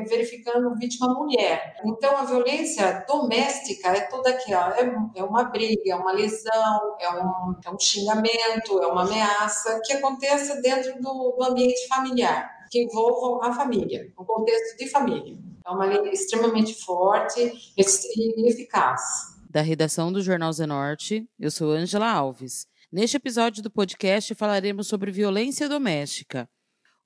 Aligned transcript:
verificando 0.00 0.74
vítima 0.76 1.12
mulher. 1.14 1.76
Então, 1.84 2.16
a 2.16 2.24
violência 2.24 3.04
doméstica 3.06 3.88
é 3.88 4.02
toda 4.02 4.30
aquela, 4.30 4.78
é, 4.78 4.94
é 5.16 5.22
uma 5.22 5.44
briga, 5.44 5.82
é 5.86 5.94
uma 5.94 6.12
lesão, 6.12 6.96
é 7.00 7.10
um, 7.10 7.54
é 7.64 7.70
um 7.70 7.78
xingamento, 7.78 8.82
é 8.82 8.86
uma 8.86 9.02
ameaça 9.02 9.80
que 9.84 9.92
aconteça 9.92 10.60
dentro 10.60 11.00
do, 11.00 11.36
do 11.36 11.44
ambiente 11.44 11.86
familiar, 11.88 12.50
que 12.70 12.82
envolva 12.82 13.46
a 13.46 13.52
família, 13.52 14.12
o 14.16 14.24
contexto 14.24 14.76
de 14.78 14.88
família. 14.88 15.36
É 15.64 15.70
uma 15.70 15.84
lei 15.84 16.10
extremamente 16.12 16.74
forte 16.74 17.52
e 17.76 18.48
eficaz. 18.48 19.00
Da 19.48 19.60
redação 19.60 20.12
do 20.12 20.22
Jornal 20.22 20.52
Zenorte, 20.52 21.28
eu 21.38 21.50
sou 21.50 21.70
Angela 21.70 22.10
Alves. 22.10 22.66
Neste 22.90 23.16
episódio 23.16 23.62
do 23.62 23.70
podcast 23.70 24.34
falaremos 24.34 24.86
sobre 24.86 25.10
violência 25.10 25.68
doméstica. 25.68 26.48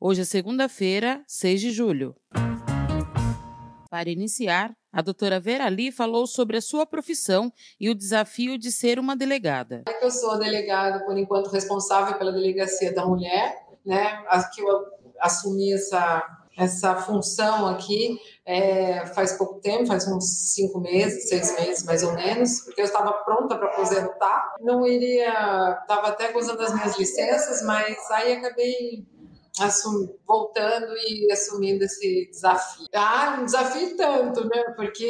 Hoje 0.00 0.22
é 0.22 0.24
segunda-feira, 0.24 1.24
6 1.27 1.60
de 1.60 1.70
julho. 1.70 2.14
Para 3.90 4.10
iniciar, 4.10 4.74
a 4.92 5.02
doutora 5.02 5.38
Vera 5.38 5.68
Lee 5.68 5.92
falou 5.92 6.27
sobre 6.27 6.56
a 6.56 6.62
sua 6.62 6.86
profissão 6.86 7.52
e 7.78 7.88
o 7.88 7.94
desafio 7.94 8.58
de 8.58 8.72
ser 8.72 8.98
uma 8.98 9.16
delegada. 9.16 9.84
Eu 10.00 10.10
sou 10.10 10.38
delegada, 10.38 11.05
por 11.05 11.16
enquanto, 11.16 11.50
responsável 11.50 12.19
pela 12.19 12.33
Delegacia 12.33 12.94
da 12.94 13.06
Mulher, 13.06 13.55
né? 13.84 14.24
que 14.55 14.62
eu 14.62 14.84
assumi 15.20 15.72
essa, 15.72 16.22
essa 16.58 16.96
função 16.96 17.66
aqui 17.66 18.19
é, 18.44 19.06
faz 19.06 19.33
pouco 19.33 19.61
tempo, 19.61 19.86
faz 19.86 20.06
uns 20.08 20.52
cinco 20.55 20.80
meses, 20.80 21.28
seis 21.28 21.55
meses 21.58 21.84
mais 21.84 22.02
ou 22.02 22.12
menos, 22.12 22.61
porque 22.61 22.80
eu 22.80 22.86
estava 22.86 23.12
pronta 23.12 23.56
para 23.56 23.68
aposentar. 23.68 24.55
Não 24.61 24.86
iria, 24.86 25.78
estava 25.80 26.08
até 26.08 26.33
gozando 26.33 26.58
das 26.58 26.74
minhas 26.74 26.98
licenças, 26.98 27.62
mas 27.62 27.96
aí 28.11 28.34
acabei 28.34 29.06
assum, 29.58 30.14
voltando 30.26 30.94
e 31.08 31.30
assumindo 31.32 31.84
esse 31.84 32.28
desafio. 32.30 32.86
Ah, 32.94 33.38
um 33.40 33.44
desafio 33.44 33.96
tanto, 33.96 34.46
né? 34.46 34.62
Porque 34.76 35.06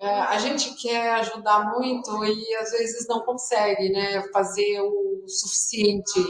é, 0.00 0.08
a 0.08 0.38
gente 0.38 0.74
quer 0.74 1.12
ajudar 1.16 1.72
muito 1.78 2.24
e 2.24 2.54
às 2.56 2.70
vezes 2.72 3.06
não 3.06 3.20
consegue, 3.20 3.90
né? 3.90 4.22
Fazer 4.32 4.80
o 4.80 5.24
suficiente, 5.26 6.20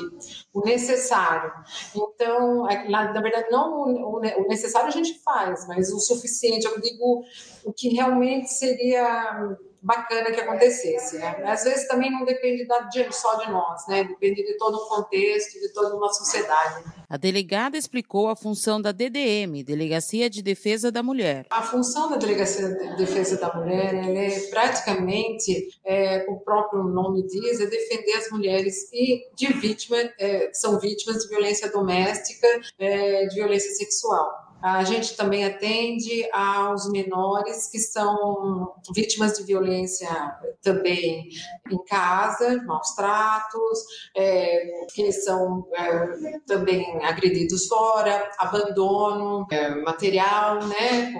o 0.52 0.60
necessário. 0.64 1.52
Então, 1.94 2.68
é, 2.68 2.88
na, 2.88 3.12
na 3.12 3.20
verdade, 3.20 3.48
não 3.50 3.82
o, 3.82 4.16
o 4.18 4.48
necessário 4.48 4.88
a 4.88 4.92
gente 4.92 5.20
faz, 5.22 5.66
mas 5.68 5.92
o 5.92 6.00
suficiente, 6.00 6.66
eu 6.66 6.80
digo 6.80 7.22
o 7.64 7.72
que 7.72 7.88
realmente 7.90 8.48
seria 8.48 9.56
bacana 9.84 10.32
que 10.32 10.40
acontecesse, 10.40 11.18
né? 11.18 11.44
Às 11.44 11.62
vezes 11.62 11.86
também 11.86 12.10
não 12.10 12.24
depende 12.24 12.66
só 13.12 13.36
de 13.36 13.50
nós, 13.50 13.86
né? 13.86 14.02
Depende 14.02 14.42
de 14.42 14.56
todo 14.56 14.76
o 14.76 14.88
contexto, 14.88 15.60
de 15.60 15.72
toda 15.72 15.94
uma 15.94 16.12
sociedade. 16.12 16.84
A 17.08 17.18
delegada 17.18 17.76
explicou 17.76 18.28
a 18.28 18.34
função 18.34 18.80
da 18.80 18.90
DDM, 18.90 19.62
Delegacia 19.62 20.30
de 20.30 20.42
Defesa 20.42 20.90
da 20.90 21.02
Mulher. 21.02 21.46
A 21.50 21.62
função 21.62 22.08
da 22.08 22.16
Delegacia 22.16 22.66
de 22.68 22.96
Defesa 22.96 23.36
da 23.36 23.54
Mulher, 23.54 23.94
ela 23.94 24.18
é 24.18 24.40
praticamente, 24.48 25.78
é, 25.84 26.24
o 26.28 26.40
próprio 26.40 26.82
nome 26.82 27.22
diz, 27.26 27.60
é 27.60 27.66
defender 27.66 28.14
as 28.14 28.30
mulheres 28.30 28.90
e 28.92 29.28
de 29.36 29.52
vítima, 29.52 29.98
é, 30.18 30.50
são 30.54 30.80
vítimas 30.80 31.22
de 31.22 31.28
violência 31.28 31.70
doméstica, 31.70 32.48
é, 32.78 33.26
de 33.26 33.34
violência 33.34 33.70
sexual. 33.72 34.53
A 34.64 34.82
gente 34.82 35.14
também 35.14 35.44
atende 35.44 36.26
aos 36.32 36.90
menores 36.90 37.68
que 37.70 37.78
são 37.78 38.74
vítimas 38.94 39.36
de 39.36 39.44
violência 39.44 40.08
também 40.62 41.28
em 41.70 41.84
casa, 41.84 42.62
maus 42.64 42.94
tratos, 42.94 43.78
é, 44.16 44.86
que 44.94 45.12
são 45.12 45.68
é, 45.74 46.38
também 46.46 46.82
agredidos 47.04 47.66
fora, 47.66 48.30
abandono 48.38 49.46
é, 49.52 49.68
material, 49.82 50.66
né? 50.66 51.12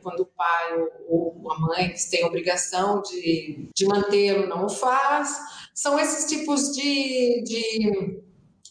Quando 0.00 0.20
o 0.20 0.26
pai 0.26 0.86
ou 1.08 1.50
a 1.50 1.58
mãe 1.58 1.88
que 1.88 2.10
tem 2.10 2.24
obrigação 2.24 3.02
de, 3.02 3.70
de 3.74 3.86
mantê-lo 3.86 4.46
não 4.46 4.66
o 4.66 4.70
faz. 4.70 5.36
São 5.74 5.98
esses 5.98 6.26
tipos 6.26 6.70
de, 6.76 7.42
de 7.42 8.22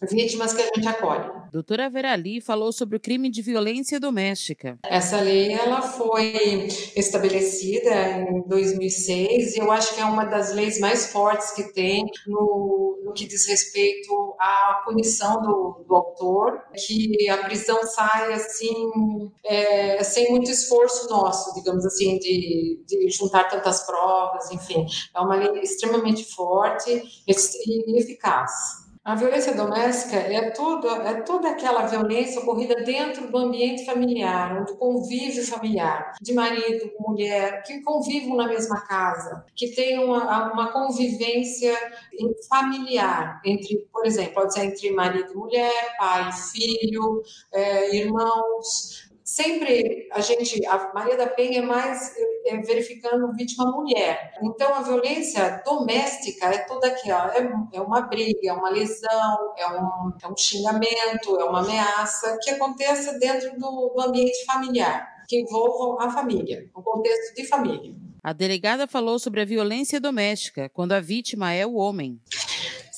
vítimas 0.10 0.54
que 0.54 0.62
a 0.62 0.70
gente 0.74 0.88
acolhe. 0.88 1.41
Doutora 1.52 1.90
Verali 1.90 2.40
falou 2.40 2.72
sobre 2.72 2.96
o 2.96 3.00
crime 3.00 3.30
de 3.30 3.42
violência 3.42 4.00
doméstica. 4.00 4.80
Essa 4.84 5.20
lei 5.20 5.52
ela 5.52 5.82
foi 5.82 6.70
estabelecida 6.96 7.94
em 8.22 8.48
2006 8.48 9.58
e 9.58 9.60
eu 9.60 9.70
acho 9.70 9.94
que 9.94 10.00
é 10.00 10.06
uma 10.06 10.24
das 10.24 10.54
leis 10.54 10.80
mais 10.80 11.12
fortes 11.12 11.52
que 11.52 11.74
tem 11.74 12.06
no, 12.26 13.02
no 13.04 13.12
que 13.12 13.28
diz 13.28 13.46
respeito 13.48 14.34
à 14.40 14.82
punição 14.86 15.42
do, 15.42 15.84
do, 15.86 15.94
autor, 15.94 16.58
que 16.74 17.30
a 17.30 17.40
prisão 17.40 17.84
sai 17.84 18.32
assim 18.32 19.30
é, 19.44 20.02
sem 20.06 20.30
muito 20.30 20.50
esforço 20.50 21.10
nosso, 21.10 21.54
digamos 21.54 21.86
assim, 21.86 22.18
de, 22.18 22.82
de 22.88 23.10
juntar 23.10 23.50
tantas 23.50 23.86
provas, 23.86 24.50
enfim, 24.52 24.86
é 25.14 25.20
uma 25.20 25.36
lei 25.36 25.62
extremamente 25.62 26.24
forte 26.24 27.04
e 27.28 28.00
eficaz. 28.00 28.82
A 29.04 29.16
violência 29.16 29.56
doméstica 29.56 30.16
é 30.16 30.52
tudo, 30.52 30.88
é 30.88 31.22
toda 31.24 31.50
aquela 31.50 31.88
violência 31.88 32.40
ocorrida 32.40 32.76
dentro 32.84 33.32
do 33.32 33.36
ambiente 33.36 33.84
familiar, 33.84 34.64
do 34.64 34.76
convívio 34.76 35.44
familiar, 35.44 36.14
de 36.22 36.32
marido, 36.34 36.92
mulher, 37.00 37.64
que 37.64 37.82
convivam 37.82 38.38
na 38.38 38.48
mesma 38.48 38.80
casa, 38.82 39.44
que 39.56 39.70
tem 39.70 39.98
uma, 39.98 40.54
uma 40.54 40.72
convivência 40.72 41.76
familiar 42.48 43.42
entre, 43.44 43.88
por 43.92 44.06
exemplo, 44.06 44.36
pode 44.36 44.54
ser 44.54 44.66
entre 44.66 44.92
marido 44.92 45.32
e 45.34 45.36
mulher, 45.36 45.98
pai 45.98 46.30
e 46.30 46.34
filho, 46.34 47.24
é, 47.52 47.96
irmãos, 47.96 49.11
sempre 49.32 50.10
a 50.12 50.20
gente, 50.20 50.66
a 50.66 50.92
Maria 50.94 51.16
da 51.16 51.28
Penha 51.28 51.60
é 51.60 51.62
mais 51.62 52.14
é, 52.46 52.58
verificando 52.58 53.32
vítima 53.34 53.72
mulher. 53.72 54.34
Então, 54.44 54.74
a 54.76 54.82
violência 54.82 55.62
doméstica 55.66 56.48
é 56.48 56.58
toda 56.66 56.88
aquela, 56.88 57.34
é, 57.36 57.50
é 57.74 57.82
uma 57.82 58.02
briga, 58.02 58.40
é 58.44 58.54
uma 58.54 58.70
lesão, 58.70 59.54
é 59.58 59.68
um, 59.68 60.12
é 60.22 60.28
um 60.28 60.36
xingamento, 60.38 61.40
é 61.40 61.46
uma 61.46 61.62
ameaça 61.62 62.38
que 62.42 62.50
aconteça 62.50 63.18
dentro 63.20 63.58
do, 63.58 63.94
do 63.96 64.02
ambiente 64.02 64.44
familiar, 64.46 65.08
que 65.28 65.40
envolva 65.40 66.04
a 66.06 66.12
família, 66.12 66.70
o 66.76 66.82
contexto 66.82 67.34
de 67.36 67.48
família. 67.48 67.96
A 68.22 68.34
delegada 68.34 68.86
falou 68.86 69.18
sobre 69.18 69.42
a 69.42 69.46
violência 69.46 70.00
doméstica, 70.00 70.70
quando 70.70 70.92
a 70.92 71.00
vítima 71.00 71.54
é 71.54 71.66
o 71.66 71.76
homem. 71.76 72.20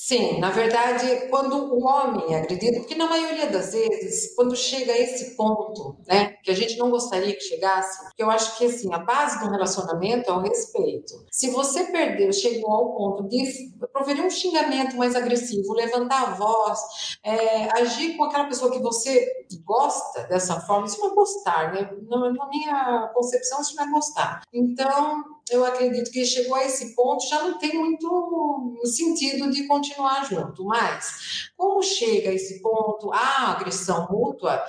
Sim, 0.06 0.38
na 0.38 0.50
verdade, 0.50 1.28
quando 1.30 1.56
o 1.56 1.82
homem 1.82 2.34
é 2.34 2.36
agredido, 2.36 2.80
porque 2.80 2.94
na 2.94 3.08
maioria 3.08 3.46
das 3.46 3.72
vezes, 3.72 4.34
quando 4.34 4.54
chega 4.54 4.92
a 4.92 4.98
esse 4.98 5.34
ponto, 5.34 5.96
né, 6.06 6.34
que 6.42 6.50
a 6.50 6.54
gente 6.54 6.76
não 6.76 6.90
gostaria 6.90 7.34
que 7.34 7.40
chegasse, 7.40 8.04
eu 8.18 8.30
acho 8.30 8.58
que 8.58 8.66
assim, 8.66 8.92
a 8.92 8.98
base 8.98 9.42
do 9.42 9.50
relacionamento 9.50 10.30
é 10.30 10.34
o 10.34 10.42
respeito. 10.42 11.24
Se 11.30 11.48
você 11.48 11.84
perdeu, 11.84 12.30
chegou 12.34 12.70
ao 12.70 12.94
ponto 12.94 13.26
de 13.30 13.44
proferir 13.90 14.22
um 14.22 14.28
xingamento 14.28 14.94
mais 14.94 15.16
agressivo, 15.16 15.72
levantar 15.72 16.22
a 16.22 16.34
voz, 16.34 16.80
é, 17.24 17.80
agir 17.80 18.14
com 18.18 18.24
aquela 18.24 18.44
pessoa 18.44 18.70
que 18.70 18.80
você 18.80 19.43
gosta 19.62 20.24
dessa 20.24 20.60
forma, 20.60 20.86
isso 20.86 21.04
é 21.04 21.14
gostar, 21.14 21.72
né? 21.72 21.90
Na, 22.08 22.32
na 22.32 22.48
minha 22.48 23.10
concepção, 23.14 23.60
isso 23.60 23.80
é 23.80 23.86
gostar. 23.90 24.42
Então, 24.52 25.22
eu 25.50 25.64
acredito 25.64 26.10
que 26.10 26.24
chegou 26.24 26.54
a 26.54 26.64
esse 26.64 26.94
ponto, 26.94 27.26
já 27.28 27.42
não 27.42 27.58
tem 27.58 27.78
muito 27.78 28.80
sentido 28.84 29.50
de 29.50 29.66
continuar 29.66 30.24
junto. 30.24 30.64
Mas, 30.64 31.50
como 31.56 31.82
chega 31.82 32.30
a 32.30 32.32
esse 32.32 32.62
ponto, 32.62 33.12
a 33.12 33.52
agressão 33.52 34.08
mútua, 34.10 34.62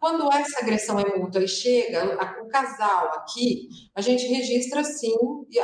quando 0.00 0.32
essa 0.32 0.60
agressão 0.60 0.98
é 0.98 1.18
mútua 1.18 1.42
e 1.42 1.48
chega, 1.48 2.18
o 2.42 2.48
casal 2.48 3.08
aqui, 3.14 3.68
a 3.94 4.00
gente 4.00 4.26
registra 4.26 4.82
sim 4.82 5.14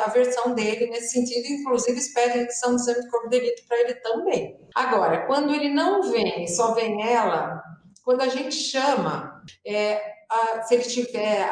a 0.04 0.10
versão 0.10 0.54
dele 0.54 0.86
nesse 0.86 1.12
sentido, 1.12 1.46
inclusive 1.46 1.98
pede 2.12 2.38
edição 2.40 2.70
do 2.70 2.76
exame 2.76 3.00
de 3.00 3.10
corpo 3.10 3.28
de 3.28 3.38
delito 3.38 3.62
para 3.66 3.80
ele 3.80 3.94
também. 3.94 4.58
Agora, 4.74 5.26
quando 5.26 5.54
ele 5.54 5.72
não 5.72 6.02
vem, 6.10 6.46
só 6.46 6.74
vem 6.74 7.02
ela, 7.02 7.62
quando 8.08 8.22
a 8.22 8.28
gente 8.28 8.54
chama, 8.54 9.44
é, 9.66 10.00
a, 10.30 10.62
se 10.62 10.72
ele 10.72 10.84
tiver 10.84 11.42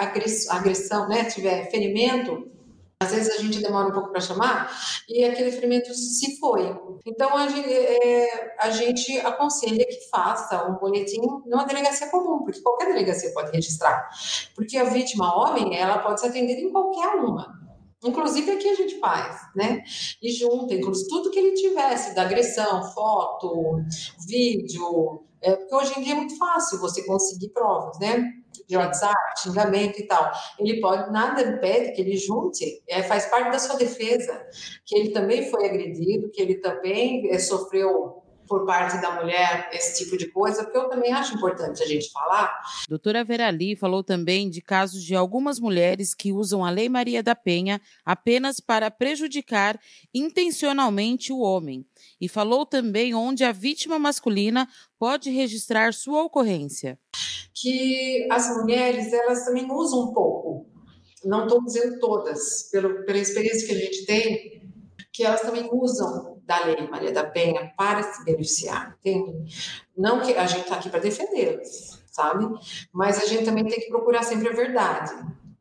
agressão, 0.48 1.06
né, 1.06 1.24
tiver 1.24 1.70
ferimento, 1.70 2.50
às 2.98 3.12
vezes 3.12 3.38
a 3.38 3.42
gente 3.42 3.60
demora 3.60 3.88
um 3.88 3.92
pouco 3.92 4.08
para 4.08 4.22
chamar 4.22 4.74
e 5.06 5.22
aquele 5.22 5.52
ferimento 5.52 5.92
se 5.92 6.40
foi. 6.40 6.74
Então 7.04 7.36
a 7.36 7.46
gente, 7.46 7.70
é, 7.70 8.56
a 8.58 8.70
gente, 8.70 9.18
aconselha 9.18 9.84
que 9.84 10.08
faça 10.08 10.66
um 10.66 10.78
boletim 10.78 11.20
numa 11.44 11.66
delegacia 11.66 12.08
comum, 12.08 12.42
porque 12.42 12.62
qualquer 12.62 12.86
delegacia 12.86 13.34
pode 13.34 13.52
registrar. 13.52 14.08
Porque 14.54 14.78
a 14.78 14.84
vítima 14.84 15.36
homem, 15.36 15.76
ela 15.76 15.98
pode 15.98 16.22
ser 16.22 16.28
atendida 16.28 16.58
em 16.58 16.72
qualquer 16.72 17.16
uma. 17.16 17.66
Inclusive 18.02 18.52
aqui 18.52 18.66
a 18.66 18.74
gente 18.74 18.98
faz, 18.98 19.42
né? 19.54 19.82
E 20.22 20.32
junta, 20.32 20.72
inclusive 20.72 21.06
tudo 21.06 21.30
que 21.30 21.38
ele 21.38 21.52
tivesse 21.52 22.14
da 22.14 22.22
agressão, 22.22 22.82
foto, 22.94 23.82
vídeo, 24.26 25.26
é, 25.46 25.54
porque 25.54 25.74
hoje 25.76 25.94
em 25.96 26.02
dia 26.02 26.14
é 26.14 26.16
muito 26.16 26.36
fácil 26.36 26.80
você 26.80 27.04
conseguir 27.04 27.50
provas, 27.50 27.96
né? 28.00 28.32
De 28.68 28.76
WhatsApp, 28.76 29.14
xingamento 29.40 30.00
e 30.00 30.06
tal. 30.08 30.32
Ele 30.58 30.80
pode, 30.80 31.12
nada 31.12 31.40
impede 31.40 31.92
que 31.92 32.00
ele 32.00 32.16
junte, 32.16 32.82
é, 32.88 33.00
faz 33.04 33.26
parte 33.26 33.52
da 33.52 33.58
sua 33.60 33.76
defesa, 33.76 34.44
que 34.84 34.96
ele 34.96 35.10
também 35.10 35.48
foi 35.48 35.66
agredido, 35.66 36.30
que 36.32 36.42
ele 36.42 36.56
também 36.56 37.30
é, 37.30 37.38
sofreu 37.38 38.24
por 38.46 38.64
parte 38.64 39.00
da 39.00 39.20
mulher 39.20 39.68
esse 39.72 40.04
tipo 40.04 40.16
de 40.16 40.26
coisa, 40.30 40.64
porque 40.64 40.78
eu 40.78 40.88
também 40.88 41.12
acho 41.12 41.34
importante 41.34 41.82
a 41.82 41.86
gente 41.86 42.10
falar. 42.10 42.52
Doutora 42.88 43.24
Verali 43.24 43.76
falou 43.76 44.02
também 44.02 44.48
de 44.48 44.60
casos 44.60 45.02
de 45.02 45.14
algumas 45.14 45.58
mulheres 45.58 46.14
que 46.14 46.32
usam 46.32 46.64
a 46.64 46.70
Lei 46.70 46.88
Maria 46.88 47.22
da 47.22 47.34
Penha 47.34 47.80
apenas 48.04 48.60
para 48.60 48.90
prejudicar 48.90 49.78
intencionalmente 50.14 51.32
o 51.32 51.40
homem. 51.40 51.86
E 52.20 52.28
falou 52.28 52.64
também 52.64 53.14
onde 53.14 53.44
a 53.44 53.52
vítima 53.52 53.98
masculina 53.98 54.68
pode 54.98 55.30
registrar 55.30 55.92
sua 55.92 56.22
ocorrência. 56.22 56.98
Que 57.54 58.28
as 58.30 58.48
mulheres, 58.56 59.12
elas 59.12 59.44
também 59.44 59.70
usam 59.70 60.10
um 60.10 60.12
pouco, 60.12 60.66
não 61.24 61.44
estou 61.44 61.64
dizendo 61.64 61.98
todas, 61.98 62.68
pelo, 62.70 63.04
pela 63.04 63.18
experiência 63.18 63.66
que 63.66 63.74
a 63.74 63.78
gente 63.78 64.06
tem, 64.06 64.70
que 65.12 65.24
elas 65.24 65.40
também 65.40 65.68
usam 65.72 66.35
da 66.46 66.64
Lei 66.64 66.86
Maria 66.88 67.12
da 67.12 67.24
Penha 67.24 67.72
para 67.76 68.02
se 68.02 68.24
beneficiar, 68.24 68.96
entende? 69.00 69.52
Não 69.96 70.20
que 70.20 70.32
a 70.34 70.46
gente 70.46 70.62
está 70.62 70.76
aqui 70.76 70.88
para 70.88 71.00
defendê-los, 71.00 72.00
sabe? 72.10 72.46
Mas 72.92 73.20
a 73.22 73.26
gente 73.26 73.44
também 73.44 73.64
tem 73.64 73.80
que 73.80 73.88
procurar 73.88 74.22
sempre 74.22 74.48
a 74.48 74.52
verdade, 74.52 75.12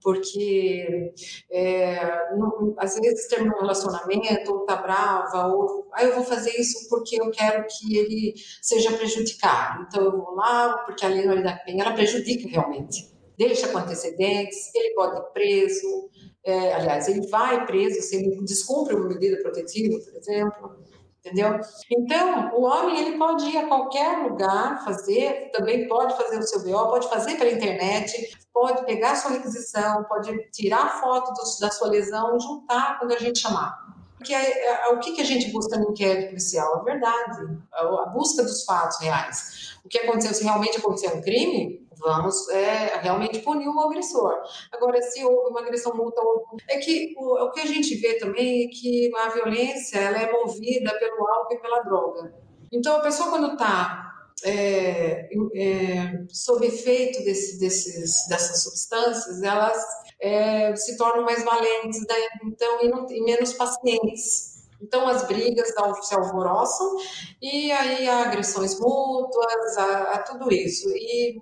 porque 0.01 1.11
é, 1.49 2.35
não, 2.37 2.75
às 2.77 2.95
vezes 2.99 3.27
termina 3.27 3.55
um 3.55 3.61
relacionamento, 3.61 4.53
ou 4.53 4.59
tá 4.59 4.75
brava, 4.75 5.47
ou 5.47 5.87
ah, 5.91 6.03
eu 6.03 6.13
vou 6.13 6.23
fazer 6.23 6.51
isso 6.51 6.87
porque 6.87 7.19
eu 7.19 7.31
quero 7.31 7.65
que 7.67 7.97
ele 7.97 8.35
seja 8.61 8.91
prejudicado. 8.91 9.87
Então 9.87 10.03
eu 10.03 10.11
vou 10.11 10.35
lá, 10.35 10.77
porque 10.85 11.03
a 11.03 11.09
lei 11.09 11.25
Maria 11.25 11.43
da 11.43 11.55
Penha 11.55 11.83
ela 11.83 11.93
prejudica 11.93 12.47
realmente. 12.47 13.11
Deixa 13.35 13.67
com 13.67 13.79
antecedentes, 13.79 14.73
ele 14.75 14.93
pode 14.93 15.17
ir 15.17 15.23
preso, 15.33 16.09
é, 16.45 16.74
aliás, 16.74 17.07
ele 17.07 17.27
vai 17.27 17.65
preso 17.65 18.01
se 18.01 18.15
ele 18.15 18.39
descumpre 18.44 18.95
uma 18.95 19.07
medida 19.07 19.42
protetiva, 19.42 20.00
por 20.00 20.15
exemplo, 20.15 20.77
entendeu? 21.19 21.59
Então, 21.89 22.51
o 22.53 22.65
homem 22.65 23.00
ele 23.00 23.18
pode 23.18 23.45
ir 23.45 23.57
a 23.57 23.68
qualquer 23.68 24.19
lugar 24.30 24.83
fazer, 24.86 25.50
também 25.51 25.88
pode 25.88 26.15
fazer 26.15 26.38
o 26.38 26.44
seu 26.44 26.62
BO, 26.62 26.89
pode 26.89 27.09
fazer 27.09 27.36
pela 27.36 27.51
internet, 27.51 28.38
pode 28.53 28.86
pegar 28.86 29.15
sua 29.15 29.31
requisição, 29.31 30.03
pode 30.03 30.38
tirar 30.51 31.01
foto 31.01 31.33
do, 31.33 31.59
da 31.59 31.71
sua 31.71 31.89
lesão, 31.89 32.39
juntar 32.39 33.00
quando 33.00 33.13
a 33.13 33.18
gente 33.18 33.39
chamar. 33.39 33.75
Porque 34.15 34.33
é, 34.33 34.68
é, 34.68 34.88
o 34.89 35.00
que, 35.00 35.13
que 35.13 35.21
a 35.21 35.25
gente 35.25 35.51
busca 35.51 35.77
no 35.77 35.92
inquérito 35.92 36.30
policial? 36.30 36.80
A 36.80 36.83
verdade, 36.83 37.59
a, 37.74 37.81
a 37.81 38.06
busca 38.07 38.44
dos 38.44 38.63
fatos 38.63 39.00
reais. 39.00 39.77
O 39.83 39.89
que 39.89 40.00
aconteceu, 40.00 40.33
se 40.33 40.44
realmente 40.44 40.77
aconteceu 40.77 41.15
um 41.15 41.21
crime, 41.21 41.84
vamos 42.06 42.48
é, 42.50 42.98
realmente 43.02 43.40
punir 43.40 43.68
o 43.68 43.80
agressor. 43.80 44.42
Agora, 44.72 45.02
se 45.02 45.25
houve 45.25 45.50
uma 45.50 45.62
agressão 45.62 45.96
mútua, 45.96 46.24
é 46.69 46.78
que 46.78 47.16
o, 47.18 47.46
o, 47.46 47.52
que 47.52 47.62
a 47.62 47.66
gente 47.66 47.96
vê 47.96 48.13
também 48.19 48.66
é 48.66 48.68
que 48.68 49.12
a 49.16 49.30
violência 49.30 49.98
ela 49.98 50.19
é 50.19 50.31
movida 50.31 50.94
pelo 51.00 51.28
álcool 51.28 51.54
e 51.56 51.62
pela 51.62 51.80
droga. 51.81 52.34
Então, 52.72 52.98
a 52.98 53.02
pessoa 53.02 53.30
quando 53.30 53.54
está 53.54 54.12
é, 54.44 55.28
é, 55.56 56.24
sob 56.30 56.66
efeito 56.66 57.24
desse, 57.24 57.60
desses, 57.60 58.28
dessas 58.28 58.63
substâncias, 58.63 59.42
elas 59.42 59.81
é, 60.19 60.75
se 60.75 60.96
tornam 60.98 61.24
mais 61.24 61.44
valentes, 61.44 62.02
né? 62.02 62.16
então 62.44 62.84
e, 62.84 62.88
não, 62.88 63.10
e 63.10 63.22
menos 63.22 63.54
pacientes. 63.54 64.56
Então 64.81 65.07
as 65.07 65.25
brigas 65.25 65.74
se 66.02 66.16
alvoroçam 66.16 66.98
e 67.42 67.72
aí 67.72 68.07
há 68.07 68.25
agressões 68.25 68.80
mútuas, 68.80 69.78
há 69.78 70.24
tudo 70.28 70.52
isso. 70.52 70.90
E 70.90 71.42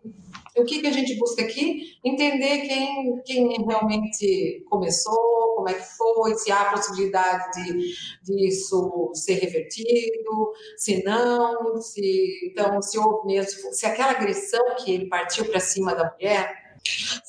o 0.58 0.66
que, 0.66 0.82
que 0.82 0.88
a 0.88 0.92
gente 0.92 1.16
busca 1.18 1.42
aqui? 1.42 1.98
Entender 2.04 2.68
quem, 2.68 3.22
quem 3.26 3.66
realmente 3.66 4.64
começou, 4.70 5.56
como 5.56 5.70
é 5.70 5.74
que 5.74 5.98
foi, 5.98 6.36
se 6.36 6.52
há 6.52 6.66
possibilidade 6.66 7.64
de, 7.64 7.94
disso 8.24 9.12
ser 9.14 9.36
revertido, 9.36 10.52
se 10.78 11.04
não, 11.04 11.82
se, 11.82 12.50
então, 12.52 12.82
se 12.82 13.00
houve 13.00 13.28
mesmo, 13.28 13.74
se 13.74 13.86
aquela 13.86 14.12
agressão 14.12 14.76
que 14.78 14.94
ele 14.94 15.08
partiu 15.08 15.46
para 15.46 15.60
cima 15.60 15.96
da 15.96 16.12
mulher 16.12 16.64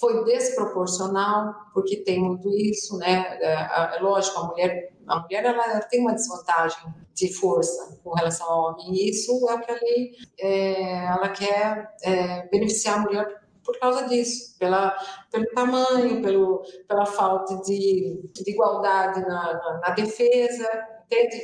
foi 0.00 0.25
desproporcional, 0.25 1.55
porque 1.73 1.99
tem 1.99 2.21
muito 2.21 2.53
isso, 2.56 2.99
né? 2.99 3.38
É, 3.41 3.97
é 3.97 4.00
lógico, 4.00 4.38
a 4.38 4.49
mulher, 4.49 4.93
a 5.06 5.21
mulher 5.21 5.45
ela 5.45 5.81
tem 5.81 6.01
uma 6.01 6.15
desvantagem 6.15 6.95
de 7.15 7.33
força 7.33 7.99
com 8.03 8.15
relação 8.15 8.51
ao 8.51 8.73
homem, 8.73 8.93
e 8.93 9.11
isso 9.11 9.31
é 9.49 9.55
o 9.55 9.61
que 9.61 9.71
a 9.71 9.75
lei 9.75 10.12
é, 10.39 11.05
ela 11.06 11.29
quer 11.29 11.95
é, 12.03 12.49
beneficiar 12.49 12.99
a 12.99 13.03
mulher 13.03 13.45
por 13.65 13.79
causa 13.79 14.06
disso, 14.06 14.59
pela, 14.59 14.95
pelo 15.31 15.47
tamanho, 15.55 16.21
pelo, 16.23 16.62
pela 16.87 17.06
falta 17.06 17.56
de, 17.62 18.21
de 18.35 18.51
igualdade 18.51 19.21
na, 19.21 19.55
na, 19.55 19.81
na 19.81 19.91
defesa, 19.91 20.69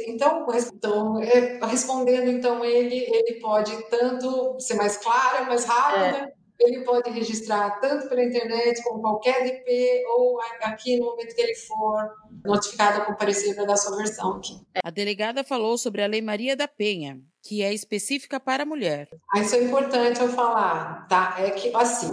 então, 0.07 0.47
então 0.75 1.23
é, 1.23 1.61
respondendo, 1.67 2.29
então 2.29 2.65
ele 2.65 2.97
ele 2.97 3.39
pode 3.41 3.73
tanto 3.89 4.59
ser 4.59 4.75
mais 4.75 4.97
claro, 4.97 5.47
mais 5.47 5.65
rápido, 5.65 6.27
é 6.27 6.40
ele 6.61 6.85
pode 6.85 7.11
registrar 7.11 7.81
tanto 7.81 8.09
pela 8.09 8.23
internet 8.23 8.83
como 8.83 9.01
qualquer 9.01 9.43
DP 9.43 10.05
ou 10.07 10.39
aqui 10.63 10.99
no 10.99 11.07
momento 11.07 11.35
que 11.35 11.41
ele 11.41 11.55
for 11.55 12.11
notificado 12.45 13.01
a 13.01 13.05
comparecer 13.05 13.55
para 13.55 13.65
dar 13.65 13.77
sua 13.77 13.97
versão 13.97 14.37
aqui. 14.37 14.61
A 14.85 14.91
delegada 14.91 15.43
falou 15.43 15.79
sobre 15.79 16.03
a 16.03 16.07
Lei 16.07 16.21
Maria 16.21 16.55
da 16.55 16.69
Penha, 16.69 17.19
que 17.43 17.63
é 17.63 17.73
específica 17.73 18.39
para 18.39 18.63
a 18.63 18.67
mulher. 18.67 19.09
Ah, 19.33 19.41
isso 19.41 19.55
é 19.55 19.63
importante 19.65 20.21
eu 20.21 20.29
falar, 20.29 21.07
tá? 21.09 21.37
É 21.39 21.51
que, 21.51 21.75
assim, 21.75 22.11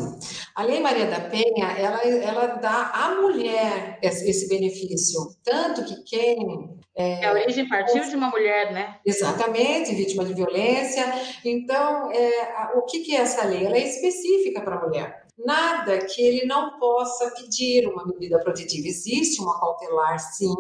a 0.56 0.64
Lei 0.64 0.80
Maria 0.80 1.06
da 1.06 1.20
Penha, 1.22 1.72
ela, 1.78 2.02
ela 2.04 2.48
dá 2.56 2.92
à 2.94 3.22
mulher 3.22 4.00
esse, 4.02 4.30
esse 4.30 4.48
benefício. 4.48 5.20
Tanto 5.44 5.84
que 5.84 6.04
quem 6.04 6.78
é, 6.96 7.26
a 7.26 7.34
origem 7.34 7.68
partiu 7.68 8.04
de 8.10 8.16
uma 8.16 8.30
mulher, 8.30 8.72
né? 8.74 9.00
Exatamente, 9.06 9.94
vítima 9.94 10.26
de 10.26 10.34
violência. 10.34 11.06
Então, 11.46 12.12
é, 12.12 12.72
o 12.76 12.84
que, 12.84 13.02
que 13.02 13.16
é 13.16 13.20
essa 13.20 13.46
lei? 13.46 13.66
Ela 13.66 13.78
é 13.78 13.88
específica 13.88 14.62
para 14.62 14.76
a 14.76 14.88
mulher. 14.88 15.27
Nada 15.38 16.00
que 16.00 16.22
ele 16.22 16.46
não 16.46 16.80
possa 16.80 17.30
pedir 17.32 17.88
uma 17.88 18.06
medida 18.06 18.40
protetiva. 18.40 18.88
Existe 18.88 19.42
uma 19.42 19.60
cautelar, 19.60 20.20
sim, 20.20 20.56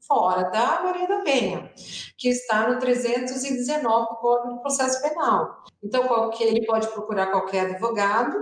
fora 0.00 0.44
da 0.44 0.82
Maria 0.82 1.06
da 1.06 1.20
Penha, 1.20 1.70
que 2.16 2.28
está 2.28 2.68
no 2.68 2.78
319 2.78 4.08
do 4.08 4.16
Código 4.16 4.54
de 4.54 4.62
Processo 4.62 5.02
Penal. 5.02 5.62
Então, 5.82 6.08
qualquer, 6.08 6.48
ele 6.48 6.64
pode 6.64 6.88
procurar 6.88 7.26
qualquer 7.26 7.66
advogado, 7.66 8.36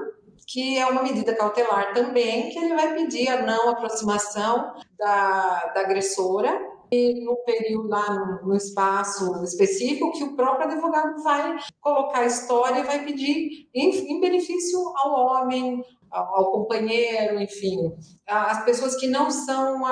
que 0.47 0.79
é 0.79 0.87
uma 0.87 1.03
medida 1.03 1.35
cautelar 1.35 1.93
também, 1.93 2.51
que 2.51 2.59
ele 2.59 2.75
vai 2.75 2.95
pedir 2.95 3.29
a 3.29 3.43
não 3.43 3.71
aproximação 3.71 4.75
da, 4.99 5.73
da 5.75 5.81
agressora 5.81 6.70
e 6.93 7.25
no 7.25 7.37
período 7.45 7.89
lá 7.89 8.41
no, 8.43 8.55
espaço 8.57 9.43
específico 9.45 10.13
que 10.13 10.25
o 10.25 10.35
próprio 10.35 10.69
advogado 10.69 11.23
vai 11.23 11.57
colocar 11.81 12.21
a 12.21 12.27
história 12.27 12.81
e 12.81 12.85
vai 12.85 13.05
pedir 13.05 13.69
em, 13.73 13.91
em 13.91 14.21
benefício 14.21 14.79
ao 14.97 15.13
homem, 15.13 15.85
ao, 16.11 16.37
ao, 16.37 16.53
companheiro, 16.53 17.41
enfim, 17.41 17.93
as 18.27 18.65
pessoas 18.65 18.97
que 18.97 19.07
não 19.07 19.31
são 19.31 19.85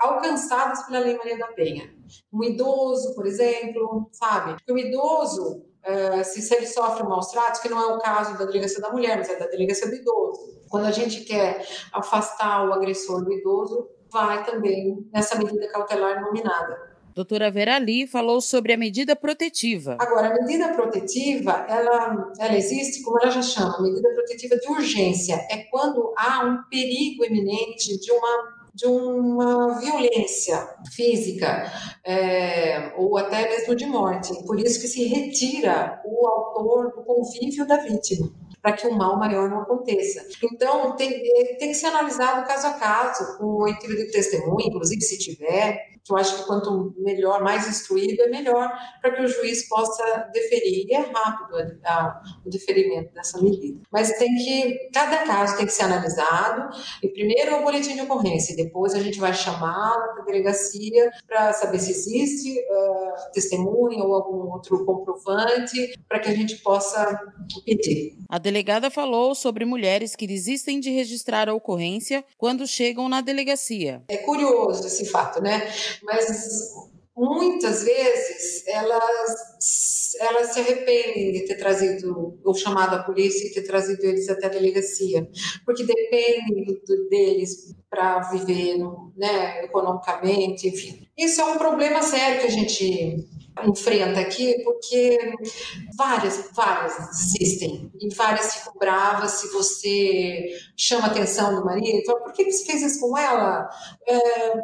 alcançadas 0.00 0.82
pela 0.86 1.00
Lei 1.00 1.16
Maria 1.16 1.38
da 1.38 1.48
Penha. 1.48 1.94
Um 2.32 2.42
idoso, 2.42 3.14
por 3.14 3.26
exemplo, 3.26 4.08
sabe? 4.12 4.56
O 4.70 4.78
idoso, 4.78 5.64
uh, 5.84 6.24
se, 6.24 6.40
se 6.40 6.54
ele 6.54 6.66
sofre 6.66 7.04
maus 7.04 7.28
tratos, 7.28 7.60
que 7.60 7.68
não 7.68 7.80
é 7.80 7.94
o 7.94 7.98
caso 7.98 8.38
da 8.38 8.44
delegacia 8.46 8.80
da 8.80 8.90
mulher, 8.90 9.18
mas 9.18 9.28
é 9.28 9.36
da 9.36 9.46
delegacia 9.46 9.88
do 9.88 9.96
idoso. 9.96 10.56
Quando 10.70 10.86
a 10.86 10.92
gente 10.92 11.24
quer 11.24 11.66
afastar 11.92 12.66
o 12.66 12.72
agressor 12.72 13.24
do 13.24 13.32
idoso, 13.32 13.95
vai 14.10 14.44
também 14.44 15.06
nessa 15.12 15.36
medida 15.36 15.68
cautelar 15.68 16.22
nominada. 16.22 16.96
Doutora 17.14 17.50
Vera 17.50 17.78
Lee 17.78 18.06
falou 18.06 18.42
sobre 18.42 18.74
a 18.74 18.76
medida 18.76 19.16
protetiva. 19.16 19.96
Agora, 19.98 20.28
a 20.28 20.34
medida 20.34 20.74
protetiva, 20.74 21.64
ela, 21.66 22.30
ela 22.38 22.54
existe, 22.54 23.02
como 23.02 23.18
ela 23.18 23.30
já 23.30 23.40
chama, 23.40 23.80
medida 23.80 24.10
protetiva 24.10 24.54
de 24.58 24.68
urgência. 24.68 25.34
É 25.50 25.64
quando 25.70 26.12
há 26.14 26.44
um 26.44 26.62
perigo 26.68 27.24
iminente 27.24 27.98
de 27.98 28.12
uma 28.12 28.56
de 28.76 28.84
uma 28.84 29.80
violência 29.80 30.58
física 30.94 31.72
é, 32.04 32.92
ou 32.98 33.16
até 33.16 33.48
mesmo 33.48 33.74
de 33.74 33.86
morte. 33.86 34.34
Por 34.44 34.60
isso 34.60 34.78
que 34.78 34.86
se 34.86 35.04
retira 35.06 36.02
o 36.04 36.26
autor 36.26 36.92
do 36.94 37.02
convívio 37.02 37.66
da 37.66 37.78
vítima 37.78 38.30
para 38.66 38.72
que 38.72 38.88
um 38.88 38.96
mal 38.96 39.16
maior 39.16 39.48
não 39.48 39.60
aconteça. 39.60 40.26
Então, 40.42 40.96
tem, 40.96 41.22
tem 41.56 41.68
que 41.68 41.74
ser 41.74 41.86
analisado 41.86 42.44
caso 42.48 42.66
a 42.66 42.72
caso, 42.72 43.38
com 43.38 43.62
oitiva 43.62 43.94
de 43.94 44.10
testemunha, 44.10 44.66
inclusive 44.66 45.00
se 45.02 45.16
tiver, 45.18 45.95
eu 46.08 46.16
acho 46.16 46.36
que 46.38 46.44
quanto 46.44 46.94
melhor, 46.98 47.42
mais 47.42 47.68
instruído, 47.68 48.22
é 48.22 48.28
melhor 48.28 48.70
para 49.00 49.12
que 49.12 49.22
o 49.22 49.28
juiz 49.28 49.68
possa 49.68 50.28
deferir. 50.32 50.86
E 50.88 50.94
é 50.94 51.00
rápido 51.00 51.56
a, 51.84 51.90
a, 51.90 52.22
o 52.44 52.50
deferimento 52.50 53.12
dessa 53.12 53.40
medida. 53.40 53.80
Mas 53.90 54.12
tem 54.18 54.34
que, 54.36 54.90
cada 54.92 55.18
caso 55.24 55.56
tem 55.56 55.66
que 55.66 55.72
ser 55.72 55.84
analisado, 55.84 56.76
e 57.02 57.08
primeiro 57.08 57.56
o 57.56 57.62
boletim 57.62 57.94
de 57.94 58.02
ocorrência, 58.02 58.52
e 58.52 58.56
depois 58.56 58.94
a 58.94 59.00
gente 59.00 59.18
vai 59.18 59.34
chamar 59.34 59.96
a 60.18 60.22
delegacia 60.24 61.10
para 61.26 61.52
saber 61.52 61.78
se 61.78 61.90
existe 61.90 62.58
uh, 62.58 63.32
testemunha 63.32 64.02
ou 64.04 64.14
algum 64.14 64.50
outro 64.52 64.84
comprovante, 64.84 65.94
para 66.08 66.18
que 66.18 66.28
a 66.28 66.34
gente 66.34 66.56
possa 66.56 67.20
pedir. 67.64 68.16
A 68.28 68.38
delegada 68.38 68.90
falou 68.90 69.34
sobre 69.34 69.64
mulheres 69.64 70.14
que 70.14 70.26
desistem 70.26 70.80
de 70.80 70.90
registrar 70.90 71.48
a 71.48 71.54
ocorrência 71.54 72.24
quando 72.36 72.66
chegam 72.66 73.08
na 73.08 73.20
delegacia. 73.20 74.02
É 74.08 74.16
curioso 74.16 74.86
esse 74.86 75.06
fato, 75.06 75.40
né? 75.40 75.68
Mas 76.02 76.86
muitas 77.16 77.82
vezes 77.82 78.66
elas, 78.66 80.14
elas 80.20 80.52
se 80.52 80.60
arrependem 80.60 81.32
de 81.32 81.46
ter 81.46 81.56
trazido 81.56 82.38
ou 82.44 82.54
chamado 82.54 82.94
a 82.94 83.02
polícia 83.02 83.46
e 83.46 83.52
ter 83.54 83.62
trazido 83.62 84.04
eles 84.04 84.28
até 84.28 84.46
a 84.46 84.50
delegacia, 84.50 85.26
porque 85.64 85.84
dependem 85.84 86.64
do, 86.86 87.08
deles 87.08 87.74
para 87.88 88.20
viver 88.30 88.76
né, 89.16 89.64
economicamente, 89.64 90.68
enfim. 90.68 91.08
Isso 91.16 91.40
é 91.40 91.44
um 91.44 91.56
problema 91.56 92.02
sério 92.02 92.40
que 92.42 92.46
a 92.46 92.50
gente 92.50 93.26
enfrenta 93.64 94.20
aqui, 94.20 94.62
porque 94.64 95.18
várias, 95.96 96.50
várias 96.54 96.96
desistem 97.08 97.90
e 98.00 98.14
várias 98.14 98.54
ficam 98.54 98.74
bravas 98.78 99.32
se 99.32 99.48
você 99.52 100.46
chama 100.76 101.06
a 101.06 101.10
atenção 101.10 101.54
do 101.54 101.64
marido, 101.64 102.04
fala, 102.04 102.20
por 102.20 102.32
que 102.32 102.50
você 102.50 102.64
fez 102.64 102.82
isso 102.82 103.00
com 103.00 103.16
ela? 103.16 103.68
É, 104.06 104.54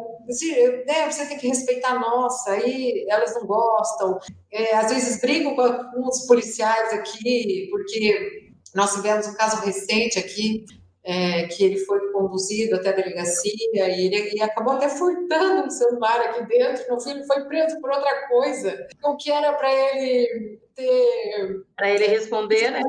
né, 0.86 1.10
você 1.10 1.26
tem 1.26 1.38
que 1.38 1.48
respeitar 1.48 1.92
a 1.92 1.98
nossa, 1.98 2.52
aí 2.52 3.04
elas 3.08 3.34
não 3.34 3.46
gostam, 3.46 4.18
é, 4.50 4.76
às 4.76 4.90
vezes 4.92 5.20
brigam 5.20 5.54
com 5.54 6.08
os 6.08 6.26
policiais 6.26 6.92
aqui, 6.92 7.68
porque 7.70 8.52
nós 8.74 8.94
tivemos 8.94 9.26
um 9.26 9.34
caso 9.34 9.64
recente 9.64 10.18
aqui 10.18 10.64
é, 11.04 11.46
que 11.48 11.64
ele 11.64 11.78
foi 11.78 12.12
conduzido 12.12 12.76
até 12.76 12.90
a 12.90 12.92
delegacia 12.92 13.52
e 13.72 14.04
ele 14.04 14.36
e 14.36 14.42
acabou 14.42 14.74
até 14.74 14.88
furtando 14.88 15.66
um 15.66 15.70
celular 15.70 16.20
aqui 16.20 16.46
dentro. 16.46 16.88
No 16.88 17.00
fim, 17.00 17.10
ele 17.10 17.24
foi 17.24 17.44
preso 17.44 17.80
por 17.80 17.90
outra 17.90 18.28
coisa. 18.28 18.86
O 19.02 19.16
que 19.16 19.30
era 19.30 19.52
para 19.52 19.72
ele 19.72 20.60
ter. 20.74 21.64
Para 21.76 21.90
ele 21.90 22.06
responder, 22.06 22.70
né? 22.70 22.82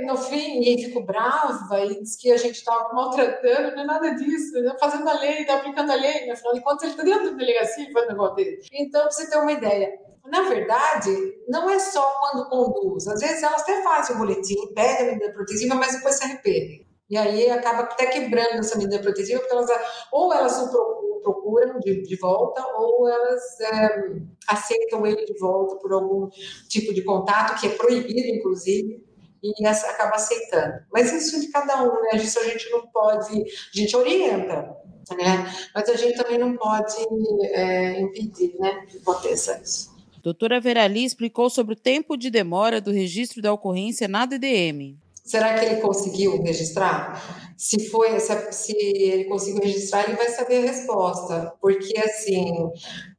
No 0.00 0.16
fim, 0.16 0.60
e 0.62 0.84
ficou 0.84 1.04
brava 1.04 1.84
e 1.84 2.00
disse 2.00 2.18
que 2.18 2.32
a 2.32 2.36
gente 2.36 2.56
estava 2.56 2.94
maltratando, 2.94 3.76
não 3.76 3.82
é 3.82 3.86
nada 3.86 4.14
disso, 4.14 4.60
né? 4.60 4.74
fazendo 4.80 5.08
a 5.08 5.20
lei, 5.20 5.40
está 5.40 5.56
aplicando 5.56 5.92
a 5.92 5.96
lei. 5.96 6.30
Afinal 6.30 6.54
de 6.54 6.62
contas, 6.62 6.82
ele 6.84 6.92
está 6.92 7.04
dentro 7.04 7.30
da 7.30 7.36
delegacia 7.36 7.88
e 7.88 7.92
faz 7.92 8.06
o 8.06 8.08
negócio 8.08 8.36
dele. 8.36 8.58
Então, 8.72 9.02
para 9.02 9.10
você 9.10 9.28
ter 9.28 9.36
uma 9.36 9.52
ideia, 9.52 9.98
na 10.24 10.42
verdade, 10.48 11.10
não 11.48 11.68
é 11.68 11.78
só 11.78 12.02
quando 12.20 12.48
conduz. 12.48 13.06
Às 13.06 13.20
vezes 13.20 13.42
elas 13.42 13.62
até 13.62 13.82
fazem 13.82 14.16
o 14.16 14.18
boletim, 14.18 14.72
pedem 14.74 15.08
a 15.08 15.12
medida 15.12 15.32
protetiva, 15.32 15.74
mas 15.74 15.94
depois 15.94 16.14
se 16.14 16.24
arrependem. 16.24 16.89
E 17.10 17.16
aí 17.16 17.50
acaba 17.50 17.82
até 17.82 18.06
quebrando 18.06 18.60
essa 18.60 18.78
medida 18.78 19.00
protetiva, 19.00 19.40
porque 19.40 19.52
elas 19.52 19.68
ou 20.12 20.32
elas 20.32 20.58
o 20.62 21.20
procuram 21.22 21.78
de, 21.80 22.02
de 22.02 22.16
volta, 22.16 22.64
ou 22.76 23.08
elas 23.08 23.60
é, 23.60 24.12
aceitam 24.48 25.06
ele 25.06 25.24
de 25.24 25.38
volta 25.38 25.76
por 25.76 25.92
algum 25.92 26.28
tipo 26.68 26.94
de 26.94 27.02
contato, 27.02 27.60
que 27.60 27.66
é 27.66 27.70
proibido, 27.70 28.28
inclusive, 28.28 29.04
e 29.42 29.66
acaba 29.66 30.16
aceitando. 30.16 30.84
Mas 30.92 31.12
isso 31.12 31.36
é 31.36 31.40
de 31.40 31.48
cada 31.48 31.82
um, 31.82 32.00
né? 32.02 32.10
Isso 32.14 32.38
a 32.38 32.44
gente 32.44 32.70
não 32.70 32.86
pode. 32.86 33.42
A 33.42 33.76
gente 33.76 33.96
orienta, 33.96 34.76
né? 35.16 35.52
Mas 35.74 35.88
a 35.88 35.94
gente 35.94 36.16
também 36.16 36.38
não 36.38 36.56
pode 36.56 36.96
é, 37.52 38.00
impedir, 38.00 38.54
né? 38.58 38.84
Que 38.86 38.98
aconteça 38.98 39.60
isso. 39.62 39.90
Doutora 40.22 40.60
Verali 40.60 41.04
explicou 41.04 41.48
sobre 41.48 41.72
o 41.72 41.76
tempo 41.76 42.16
de 42.16 42.30
demora 42.30 42.80
do 42.80 42.90
registro 42.90 43.40
da 43.40 43.52
ocorrência 43.52 44.06
na 44.06 44.26
DDM. 44.26 44.99
Será 45.24 45.54
que 45.54 45.64
ele 45.64 45.80
conseguiu 45.80 46.42
registrar? 46.42 47.54
Se 47.56 47.88
foi, 47.88 48.18
se, 48.18 48.52
se, 48.52 48.74
ele 48.76 49.24
conseguiu 49.24 49.62
registrar, 49.62 50.04
ele 50.04 50.16
vai 50.16 50.28
saber 50.28 50.58
a 50.58 50.72
resposta, 50.72 51.54
porque 51.60 51.98
assim, 51.98 52.70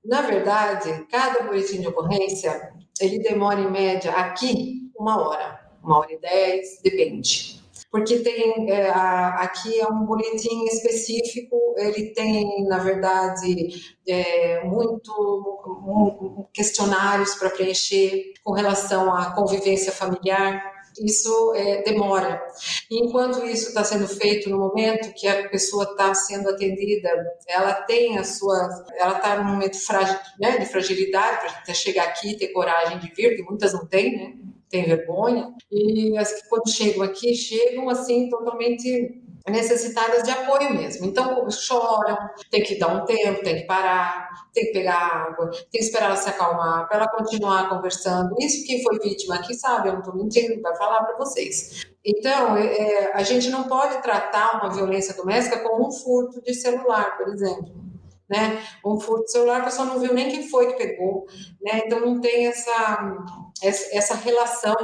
na 0.03 0.22
verdade, 0.22 1.05
cada 1.10 1.43
boletim 1.43 1.79
de 1.79 1.88
ocorrência 1.88 2.74
ele 3.00 3.20
demora 3.20 3.60
em 3.60 3.72
média 3.72 4.12
aqui 4.12 4.91
uma 4.98 5.20
hora, 5.20 5.60
uma 5.84 6.00
hora 6.00 6.13
e 6.13 6.20
dez, 6.20 6.79
depende. 6.84 7.62
Porque 7.91 8.20
tem 8.20 8.72
é, 8.72 8.89
a, 8.89 9.41
aqui 9.41 9.79
é 9.79 9.88
um 9.88 10.05
boletim 10.05 10.63
específico, 10.65 11.58
ele 11.77 12.13
tem, 12.13 12.63
na 12.65 12.77
verdade, 12.77 13.96
é, 14.08 14.63
muito 14.63 16.48
questionários 16.53 17.36
para 17.36 17.50
preencher 17.50 18.34
com 18.43 18.53
relação 18.53 19.13
à 19.13 19.31
convivência 19.34 19.91
familiar 19.91 20.71
isso 21.00 21.54
é, 21.56 21.82
demora. 21.84 22.42
Enquanto 22.90 23.46
isso 23.46 23.70
está 23.70 23.84
sendo 23.84 24.08
feito 24.08 24.50
no 24.50 24.58
momento 24.58 25.14
que 25.14 25.28
a 25.28 25.48
pessoa 25.50 25.84
está 25.84 26.14
sendo 26.14 26.50
atendida, 26.50 27.10
ela 27.48 27.74
tem 27.74 28.18
a 28.18 28.24
sua, 28.24 28.86
ela 28.98 29.18
está 29.18 29.38
num 29.38 29.52
momento 29.52 29.80
frágil, 29.80 30.18
né, 30.40 30.58
de 30.58 30.66
fragilidade 30.66 31.54
para 31.66 31.74
chegar 31.74 32.06
aqui, 32.06 32.38
ter 32.38 32.50
coragem 32.50 33.00
de 33.00 33.14
vir, 33.14 33.36
que 33.36 33.44
muitas 33.44 33.74
não 33.74 33.86
têm, 33.86 34.18
né? 34.18 34.34
Tem 34.70 34.86
vergonha. 34.86 35.54
E 35.70 36.18
as 36.18 36.32
que 36.32 36.48
quando 36.48 36.70
chegam 36.70 37.04
aqui, 37.04 37.36
chegam 37.36 37.90
assim 37.90 38.30
totalmente 38.30 39.21
necessitadas 39.50 40.24
de 40.24 40.32
apoio 40.32 40.74
mesmo. 40.74 41.06
Então, 41.06 41.50
choram, 41.50 42.18
tem 42.50 42.64
que 42.64 42.78
dar 42.78 42.90
um 42.90 43.06
tempo, 43.06 43.44
tem 43.44 43.58
que 43.58 43.66
parar, 43.66 44.30
tem 44.54 44.66
que 44.66 44.74
pegar 44.74 44.98
água, 44.98 45.50
tem 45.50 45.66
que 45.72 45.80
esperar 45.80 46.08
ela 46.08 46.16
se 46.16 46.30
acalmar, 46.30 46.88
para 46.88 46.98
ela 46.98 47.08
continuar 47.08 47.70
conversando. 47.70 48.36
Isso 48.40 48.66
quem 48.66 48.84
foi 48.84 49.00
vítima 49.00 49.36
aqui 49.36 49.54
sabe, 49.54 49.90
eu 49.90 49.94
não 49.94 50.00
estou 50.00 50.16
mentindo, 50.16 50.62
vai 50.62 50.76
falar 50.76 51.04
para 51.04 51.18
vocês. 51.18 51.86
Então, 52.04 52.58
é, 52.58 52.66
é, 52.66 53.14
a 53.14 53.24
gente 53.24 53.50
não 53.50 53.64
pode 53.64 54.02
tratar 54.02 54.60
uma 54.60 54.74
violência 54.74 55.14
doméstica 55.16 55.60
como 55.60 55.88
um 55.88 55.92
furto 55.92 56.42
de 56.42 56.54
celular, 56.54 57.18
por 57.18 57.30
exemplo 57.30 57.91
né? 58.32 58.64
Um 58.84 58.98
furto 58.98 59.30
celular, 59.30 59.60
a 59.60 59.66
pessoa 59.66 59.86
não 59.86 60.00
viu 60.00 60.14
nem 60.14 60.30
quem 60.30 60.50
foi 60.50 60.68
que 60.68 60.78
pegou, 60.78 61.28
né? 61.62 61.82
Então 61.86 62.00
não 62.00 62.22
tem 62.22 62.48
essa, 62.48 63.26
essa 63.62 64.16
relação. 64.16 64.76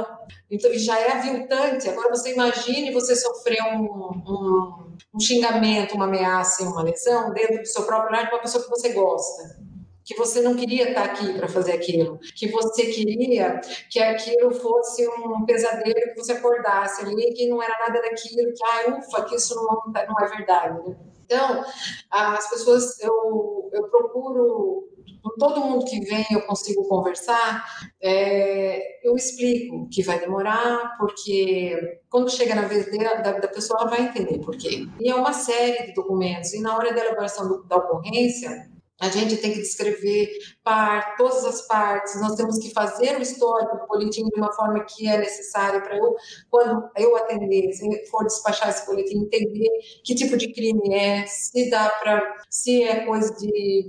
Então 0.50 0.70
já 0.74 0.98
é 1.00 1.12
aviltante. 1.12 1.88
Agora 1.88 2.10
você 2.10 2.34
imagine 2.34 2.92
você 2.92 3.16
sofrer 3.16 3.62
um, 3.72 3.84
um, 3.84 4.96
um 5.14 5.20
xingamento, 5.20 5.94
uma 5.94 6.04
ameaça, 6.04 6.62
uma 6.62 6.82
lesão 6.82 7.32
dentro 7.32 7.58
do 7.58 7.66
seu 7.66 7.84
próprio 7.84 8.12
lar 8.12 8.26
de 8.26 8.34
uma 8.34 8.42
pessoa 8.42 8.62
que 8.62 8.70
você 8.70 8.92
gosta 8.92 9.67
que 10.08 10.16
você 10.16 10.40
não 10.40 10.56
queria 10.56 10.88
estar 10.88 11.04
aqui 11.04 11.34
para 11.34 11.46
fazer 11.46 11.72
aquilo, 11.72 12.18
que 12.34 12.48
você 12.48 12.86
queria 12.86 13.60
que 13.90 14.00
aquilo 14.00 14.54
fosse 14.54 15.06
um 15.06 15.44
pesadelo, 15.44 16.14
que 16.14 16.16
você 16.16 16.32
acordasse 16.32 17.02
ali, 17.02 17.34
que 17.34 17.46
não 17.46 17.62
era 17.62 17.76
nada 17.78 18.00
daquilo, 18.00 18.54
que, 18.54 18.64
ah, 18.64 18.98
ufa, 18.98 19.24
que 19.26 19.36
isso 19.36 19.54
não, 19.54 19.92
não 19.92 20.24
é 20.24 20.28
verdade. 20.28 20.88
Né? 20.88 20.96
Então, 21.26 21.62
as 22.10 22.48
pessoas, 22.48 22.98
eu, 23.00 23.68
eu 23.70 23.82
procuro, 23.88 24.88
com 25.22 25.30
todo 25.38 25.60
mundo 25.60 25.84
que 25.84 26.00
vem 26.00 26.24
eu 26.30 26.40
consigo 26.46 26.88
conversar, 26.88 27.66
é, 28.00 29.06
eu 29.06 29.14
explico 29.14 29.90
que 29.92 30.02
vai 30.02 30.18
demorar, 30.18 30.96
porque 30.98 32.00
quando 32.08 32.30
chega 32.30 32.54
na 32.54 32.62
vez 32.62 32.90
da, 32.90 33.32
da, 33.32 33.48
pessoa, 33.48 33.82
ela 33.82 33.90
vai 33.90 34.04
entender 34.04 34.38
por 34.38 34.56
quê. 34.56 34.86
E 34.98 35.10
é 35.10 35.14
uma 35.14 35.34
série 35.34 35.88
de 35.88 35.92
documentos, 35.92 36.54
e 36.54 36.62
na 36.62 36.74
hora 36.74 36.94
da 36.94 37.04
elaboração 37.04 37.46
do, 37.46 37.62
da 37.64 37.76
ocorrência, 37.76 38.70
a 39.00 39.08
gente 39.08 39.36
tem 39.36 39.52
que 39.52 39.60
descrever 39.60 40.28
par, 40.64 41.16
todas 41.16 41.44
as 41.44 41.66
partes, 41.66 42.20
nós 42.20 42.34
temos 42.34 42.58
que 42.58 42.72
fazer 42.72 43.16
o 43.16 43.22
histórico 43.22 43.78
do 43.78 43.86
boletim 43.86 44.24
de 44.24 44.38
uma 44.40 44.52
forma 44.52 44.84
que 44.84 45.08
é 45.08 45.18
necessária 45.18 45.80
para 45.80 45.96
eu, 45.96 46.16
quando 46.50 46.90
eu 46.96 47.16
atender, 47.16 47.72
se 47.72 48.06
for 48.06 48.24
despachar 48.24 48.70
esse 48.70 48.84
boletim, 48.86 49.18
entender 49.18 49.70
que 50.04 50.14
tipo 50.14 50.36
de 50.36 50.52
crime 50.52 50.92
é, 50.92 51.24
se 51.26 51.70
dá 51.70 51.88
para, 51.90 52.22
se 52.50 52.82
é 52.82 53.06
coisa 53.06 53.32
de, 53.34 53.48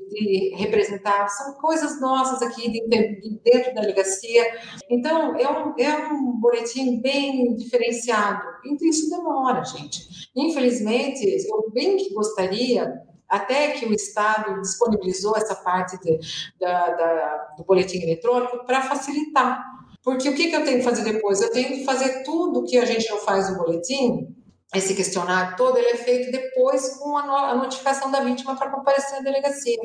de, 0.09 0.55
representar, 0.55 1.27
são 1.27 1.53
coisas 1.55 1.99
nossas 1.99 2.41
aqui 2.41 2.69
de, 2.69 2.87
de, 2.87 3.39
dentro 3.43 3.73
da 3.73 3.81
delegacia. 3.81 4.45
Então, 4.89 5.35
é 5.37 5.49
um, 5.49 5.73
é 5.77 6.13
um 6.13 6.39
boletim 6.39 7.01
bem 7.01 7.55
diferenciado. 7.55 8.43
Então, 8.65 8.87
isso 8.87 9.09
demora, 9.09 9.63
gente. 9.63 10.07
Infelizmente, 10.35 11.25
eu 11.49 11.71
bem 11.71 11.97
que 11.97 12.13
gostaria 12.13 13.08
até 13.29 13.71
que 13.71 13.85
o 13.85 13.93
Estado 13.93 14.59
disponibilizou 14.61 15.35
essa 15.37 15.55
parte 15.55 15.99
de, 15.99 16.19
da, 16.59 16.89
da, 16.89 17.53
do 17.57 17.63
boletim 17.63 18.01
eletrônico 18.01 18.65
para 18.65 18.81
facilitar. 18.81 19.63
Porque 20.03 20.29
o 20.29 20.35
que, 20.35 20.47
que 20.47 20.55
eu 20.55 20.63
tenho 20.63 20.79
que 20.79 20.83
fazer 20.83 21.03
depois? 21.03 21.41
Eu 21.41 21.51
tenho 21.51 21.67
que 21.69 21.85
fazer 21.85 22.23
tudo 22.23 22.65
que 22.65 22.77
a 22.77 22.85
gente 22.85 23.09
não 23.09 23.17
faz 23.19 23.49
no 23.51 23.57
boletim 23.57 24.35
esse 24.73 24.93
questionário 24.93 25.57
todo, 25.57 25.77
ele 25.77 25.89
é 25.89 25.95
feito 25.95 26.31
depois 26.31 26.97
com 26.97 27.17
a, 27.17 27.25
no, 27.25 27.35
a 27.35 27.55
notificação 27.55 28.11
da 28.11 28.21
vítima 28.21 28.55
para 28.55 28.69
comparecer 28.69 29.17
à 29.17 29.21
delegacia. 29.21 29.79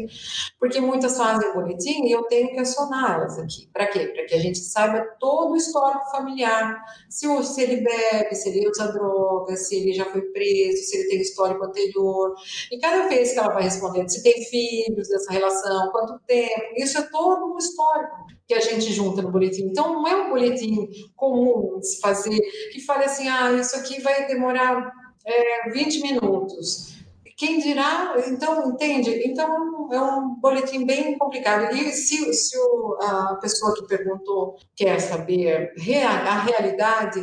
Porque 0.58 0.78
muitas 0.78 1.16
fazem 1.16 1.48
o 1.48 1.54
boletim 1.54 2.04
e 2.04 2.12
eu 2.12 2.24
tenho 2.24 2.50
que 2.50 2.60
acionar 2.60 3.14
elas 3.14 3.38
aqui. 3.38 3.66
Para 3.72 3.86
quê? 3.86 4.06
Para 4.08 4.26
que 4.26 4.34
a 4.34 4.38
gente 4.38 4.58
saiba 4.58 5.00
todo 5.18 5.52
o 5.52 5.56
histórico 5.56 6.10
familiar. 6.10 6.78
Se, 7.08 7.26
se 7.44 7.62
ele 7.62 7.76
bebe, 7.76 8.34
se 8.34 8.50
ele 8.50 8.68
usa 8.68 8.92
droga, 8.92 9.56
se 9.56 9.74
ele 9.74 9.94
já 9.94 10.04
foi 10.04 10.20
preso, 10.20 10.82
se 10.82 10.98
ele 10.98 11.08
tem 11.08 11.20
histórico 11.20 11.64
anterior. 11.64 12.34
E 12.70 12.78
cada 12.78 13.08
vez 13.08 13.32
que 13.32 13.38
ela 13.38 13.54
vai 13.54 13.62
respondendo 13.62 14.10
se 14.10 14.22
tem 14.22 14.44
filhos 14.44 15.08
dessa 15.08 15.32
relação, 15.32 15.90
quanto 15.92 16.20
tempo, 16.26 16.74
isso 16.76 16.98
é 16.98 17.02
todo 17.10 17.54
um 17.54 17.56
histórico 17.56 18.34
que 18.46 18.54
a 18.54 18.60
gente 18.60 18.92
junta 18.92 19.22
no 19.22 19.30
boletim. 19.30 19.64
Então, 19.64 19.94
não 19.94 20.06
é 20.06 20.14
um 20.14 20.28
boletim 20.28 20.88
comum 21.16 21.78
de 21.78 21.86
se 21.86 22.00
fazer, 22.00 22.38
que 22.72 22.80
fale 22.80 23.04
assim, 23.04 23.26
ah, 23.28 23.52
isso 23.52 23.74
aqui 23.76 24.02
vai 24.02 24.26
demorar 24.26 24.73
é, 25.24 25.70
20 25.70 26.02
minutos. 26.02 26.94
Quem 27.36 27.58
dirá, 27.58 28.14
então, 28.28 28.70
entende? 28.70 29.10
Então, 29.26 29.92
é 29.92 30.00
um 30.00 30.36
boletim 30.36 30.86
bem 30.86 31.18
complicado. 31.18 31.74
E 31.74 31.90
se, 31.90 32.32
se 32.32 32.56
o, 32.56 32.96
a 33.00 33.38
pessoa 33.40 33.74
que 33.74 33.88
perguntou 33.88 34.56
quer 34.76 35.00
saber 35.00 35.72
a 36.06 36.38
realidade, 36.42 37.20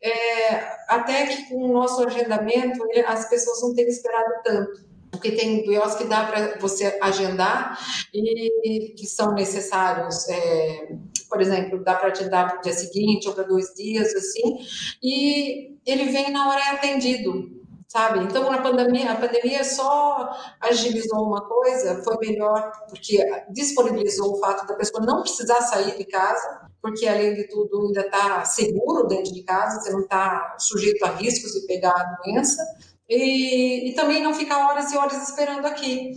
é, 0.00 0.54
até 0.88 1.26
que 1.26 1.48
com 1.48 1.56
o 1.56 1.72
nosso 1.72 2.06
agendamento, 2.06 2.84
as 3.06 3.28
pessoas 3.28 3.60
não 3.62 3.74
têm 3.74 3.88
esperado 3.88 4.32
tanto 4.44 4.87
porque 5.18 5.32
tem 5.32 5.66
BOs 5.66 5.96
que 5.96 6.04
dá 6.04 6.24
para 6.24 6.58
você 6.58 6.96
agendar 7.02 7.76
e 8.14 8.94
que 8.96 9.04
são 9.06 9.34
necessários, 9.34 10.28
é, 10.28 10.96
por 11.28 11.40
exemplo, 11.40 11.82
dá 11.82 11.96
para 11.96 12.12
agendar 12.12 12.48
para 12.48 12.58
o 12.58 12.62
dia 12.62 12.72
seguinte 12.72 13.28
ou 13.28 13.34
para 13.34 13.42
dois 13.42 13.74
dias, 13.74 14.14
assim, 14.14 14.58
e 15.02 15.76
ele 15.84 16.04
vem 16.04 16.30
na 16.30 16.48
hora 16.48 16.60
é 16.60 16.70
atendido, 16.70 17.50
sabe? 17.88 18.20
Então, 18.20 18.48
na 18.50 18.62
pandemia, 18.62 19.10
a 19.10 19.16
pandemia 19.16 19.64
só 19.64 20.30
agilizou 20.60 21.26
uma 21.26 21.40
coisa, 21.48 22.00
foi 22.04 22.16
melhor, 22.18 22.70
porque 22.88 23.18
disponibilizou 23.50 24.34
o 24.34 24.38
fato 24.38 24.66
da 24.68 24.74
pessoa 24.74 25.04
não 25.04 25.22
precisar 25.22 25.60
sair 25.62 25.98
de 25.98 26.04
casa, 26.04 26.68
porque 26.80 27.08
além 27.08 27.34
de 27.34 27.48
tudo 27.48 27.88
ainda 27.88 28.02
está 28.02 28.44
seguro 28.44 29.08
dentro 29.08 29.32
de 29.32 29.42
casa, 29.42 29.80
você 29.80 29.90
não 29.90 30.00
está 30.00 30.56
sujeito 30.60 31.04
a 31.04 31.10
riscos 31.10 31.52
de 31.54 31.66
pegar 31.66 31.90
a 31.90 32.22
doença, 32.22 32.62
e, 33.08 33.90
e 33.90 33.94
também 33.94 34.22
não 34.22 34.34
ficar 34.34 34.68
horas 34.68 34.92
e 34.92 34.96
horas 34.96 35.28
esperando 35.28 35.66
aqui 35.66 36.12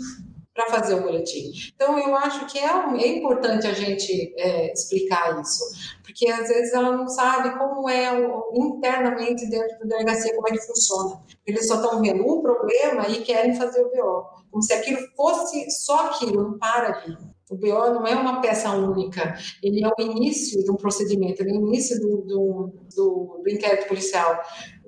para 0.54 0.68
fazer 0.68 0.96
o 0.96 1.02
boletim. 1.02 1.52
Então, 1.74 1.98
eu 1.98 2.16
acho 2.16 2.46
que 2.48 2.60
é, 2.60 2.68
é 2.68 3.08
importante 3.08 3.66
a 3.66 3.74
gente 3.74 4.34
é, 4.38 4.72
explicar 4.74 5.40
isso, 5.40 5.64
porque 6.04 6.30
às 6.30 6.48
vezes 6.50 6.74
ela 6.74 6.96
não 6.96 7.08
sabe 7.08 7.58
como 7.58 7.90
é 7.90 8.12
o, 8.14 8.52
internamente 8.56 9.50
dentro 9.50 9.80
da 9.80 9.96
delegacia, 9.96 10.36
como 10.36 10.48
é 10.50 10.52
que 10.52 10.68
funciona. 10.68 11.22
Eles 11.46 11.68
só 11.68 11.76
estão 11.76 12.02
vendo 12.02 12.28
o 12.28 12.42
problema 12.42 13.08
e 13.08 13.22
querem 13.22 13.56
fazer 13.56 13.82
o 13.82 13.90
BO, 13.90 14.26
como 14.52 14.62
se 14.62 14.74
aquilo 14.74 15.00
fosse 15.16 15.72
só 15.72 16.08
aquilo, 16.08 16.44
não 16.44 16.60
para 16.60 16.98
ali. 16.98 17.18
O 17.50 17.56
BO 17.58 17.68
não 17.68 18.08
é 18.08 18.16
uma 18.16 18.40
peça 18.40 18.72
única, 18.72 19.36
ele 19.62 19.84
é 19.84 19.88
o 19.90 20.02
início 20.02 20.64
de 20.64 20.72
um 20.72 20.76
procedimento, 20.76 21.42
ele 21.42 21.52
é 21.52 21.54
o 21.54 21.68
início 21.68 22.00
do, 22.00 22.22
do, 22.22 22.74
do, 22.96 23.42
do 23.44 23.50
inquérito 23.50 23.90
policial. 23.90 24.40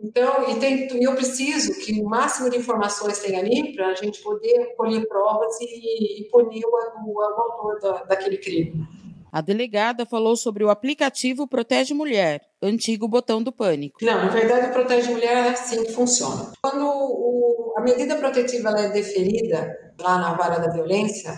Então, 0.04 0.50
e, 0.50 0.60
tem, 0.60 0.88
e 1.00 1.04
eu 1.04 1.16
preciso 1.16 1.80
que 1.80 2.02
o 2.02 2.04
máximo 2.04 2.50
de 2.50 2.58
informações 2.58 3.20
tenha 3.20 3.40
ali 3.40 3.74
para 3.74 3.88
a 3.88 3.96
gente 3.96 4.22
poder 4.22 4.76
colher 4.76 5.08
provas 5.08 5.56
e, 5.62 6.22
e 6.22 6.30
punir 6.30 6.66
o, 6.66 6.70
o, 7.06 7.14
o 7.14 7.22
autor 7.22 7.80
da, 7.80 8.04
daquele 8.04 8.38
crime. 8.38 8.86
A 9.32 9.42
delegada 9.42 10.06
falou 10.06 10.36
sobre 10.36 10.64
o 10.64 10.70
aplicativo 10.70 11.48
Protege 11.48 11.94
Mulher, 11.94 12.42
antigo 12.62 13.08
botão 13.08 13.42
do 13.42 13.52
pânico. 13.52 13.98
Não, 14.04 14.26
na 14.26 14.28
verdade, 14.28 14.68
o 14.68 14.74
Protege 14.74 15.10
Mulher 15.10 15.48
é 15.48 15.50
assim 15.50 15.84
que 15.84 15.94
funciona. 15.94 16.52
Quando 16.62 16.86
o, 16.86 17.74
a 17.78 17.82
medida 17.82 18.18
protetiva 18.18 18.70
é 18.72 18.90
deferida 18.90 19.94
lá 20.00 20.20
na 20.20 20.34
vara 20.34 20.60
da 20.60 20.72
violência, 20.72 21.32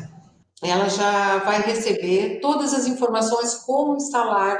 ela 0.62 0.90
já 0.90 1.38
vai 1.38 1.62
receber 1.62 2.40
todas 2.42 2.74
as 2.74 2.88
informações 2.88 3.56
como 3.56 3.96
instalar 3.96 4.58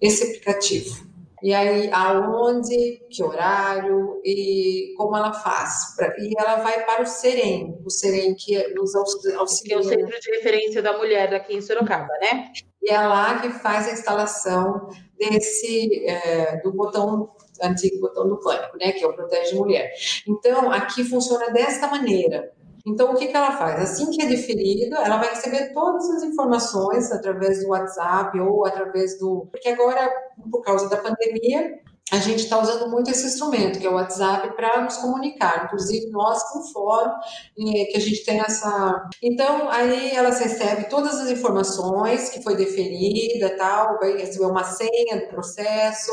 esse 0.00 0.22
aplicativo. 0.22 1.07
E 1.42 1.54
aí, 1.54 1.90
aonde, 1.92 3.00
que 3.10 3.22
horário 3.22 4.20
e 4.24 4.94
como 4.96 5.16
ela 5.16 5.32
faz. 5.32 5.96
E 6.18 6.32
ela 6.38 6.56
vai 6.56 6.84
para 6.84 7.02
o 7.02 7.06
SEREM, 7.06 7.78
o 7.84 7.90
SEREM 7.90 8.34
que 8.34 8.56
nos 8.74 8.94
auxilia. 8.94 9.38
Que 9.64 9.72
é 9.72 9.78
o 9.78 9.82
Centro 9.82 10.20
de 10.20 10.30
Referência 10.32 10.82
da 10.82 10.96
Mulher 10.96 11.34
aqui 11.34 11.54
em 11.54 11.60
Sorocaba, 11.60 12.12
né? 12.20 12.52
E 12.82 12.90
é 12.90 13.00
lá 13.00 13.38
que 13.40 13.50
faz 13.50 13.88
a 13.88 13.92
instalação 13.92 14.88
desse, 15.18 16.06
é, 16.06 16.60
do 16.62 16.72
botão, 16.72 17.30
antigo 17.62 18.00
botão 18.00 18.28
do 18.28 18.38
pânico, 18.40 18.76
né? 18.78 18.92
Que 18.92 19.04
é 19.04 19.06
o 19.06 19.12
Protege 19.12 19.54
Mulher. 19.54 19.92
Então, 20.26 20.70
aqui 20.70 21.04
funciona 21.04 21.50
desta 21.50 21.88
maneira. 21.88 22.52
Então, 22.88 23.12
o 23.12 23.16
que, 23.16 23.26
que 23.26 23.36
ela 23.36 23.52
faz? 23.52 23.82
Assim 23.82 24.10
que 24.10 24.22
é 24.22 24.26
deferido, 24.26 24.96
ela 24.96 25.18
vai 25.18 25.28
receber 25.30 25.74
todas 25.74 26.08
as 26.10 26.22
informações 26.22 27.12
através 27.12 27.62
do 27.62 27.68
WhatsApp 27.68 28.40
ou 28.40 28.66
através 28.66 29.18
do. 29.18 29.46
Porque 29.50 29.68
agora, 29.68 30.10
por 30.50 30.62
causa 30.62 30.88
da 30.88 30.96
pandemia, 30.96 31.80
a 32.10 32.16
gente 32.16 32.44
está 32.44 32.58
usando 32.58 32.90
muito 32.90 33.10
esse 33.10 33.26
instrumento, 33.26 33.78
que 33.78 33.86
é 33.86 33.90
o 33.90 33.94
WhatsApp, 33.94 34.56
para 34.56 34.80
nos 34.80 34.96
comunicar. 34.96 35.66
Inclusive, 35.66 36.10
nós 36.10 36.42
com 36.50 36.60
o 36.60 36.72
fórum, 36.72 37.12
que 37.54 37.92
a 37.94 38.00
gente 38.00 38.24
tem 38.24 38.40
essa. 38.40 39.06
Então, 39.22 39.68
aí 39.68 40.12
elas 40.14 40.40
recebem 40.40 40.88
todas 40.88 41.20
as 41.20 41.30
informações 41.30 42.30
que 42.30 42.42
foi 42.42 42.56
deferida, 42.56 43.54
tal, 43.58 43.98
vai 43.98 44.16
receber 44.16 44.46
uma 44.46 44.64
senha 44.64 45.20
do 45.20 45.28
processo, 45.28 46.10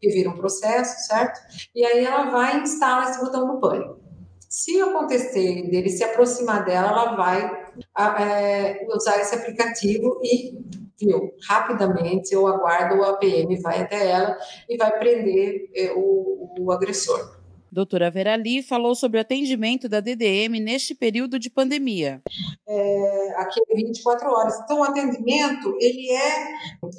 que 0.00 0.08
vira 0.08 0.30
um 0.30 0.36
processo, 0.36 1.06
certo? 1.06 1.38
E 1.74 1.84
aí 1.84 2.02
ela 2.02 2.30
vai 2.30 2.60
instalar 2.60 3.10
esse 3.10 3.20
botão 3.20 3.46
do 3.46 3.60
pânico. 3.60 4.03
Se 4.54 4.80
acontecer 4.80 5.68
dele 5.68 5.88
se 5.90 6.04
aproximar 6.04 6.64
dela, 6.64 6.86
ela 6.86 7.16
vai 7.16 7.42
é, 8.22 8.86
usar 8.86 9.20
esse 9.20 9.34
aplicativo 9.34 10.20
e 10.22 10.56
viu, 10.96 11.34
rapidamente 11.48 12.32
eu 12.32 12.46
aguardo 12.46 13.00
o 13.00 13.02
APM 13.02 13.60
vai 13.60 13.82
até 13.82 14.10
ela 14.10 14.38
e 14.68 14.76
vai 14.76 14.96
prender 14.96 15.68
é, 15.74 15.92
o, 15.96 16.54
o 16.60 16.70
agressor. 16.70 17.42
Doutora 17.72 18.08
Verali 18.12 18.62
falou 18.62 18.94
sobre 18.94 19.18
o 19.18 19.22
atendimento 19.22 19.88
da 19.88 19.98
DDM 19.98 20.60
neste 20.60 20.94
período 20.94 21.36
de 21.36 21.50
pandemia. 21.50 22.22
É, 22.68 23.34
aqui 23.38 23.60
é 23.68 23.74
24 23.74 24.30
horas. 24.30 24.60
Então, 24.60 24.78
o 24.78 24.84
atendimento 24.84 25.76
ele 25.80 26.12
é 26.12 26.46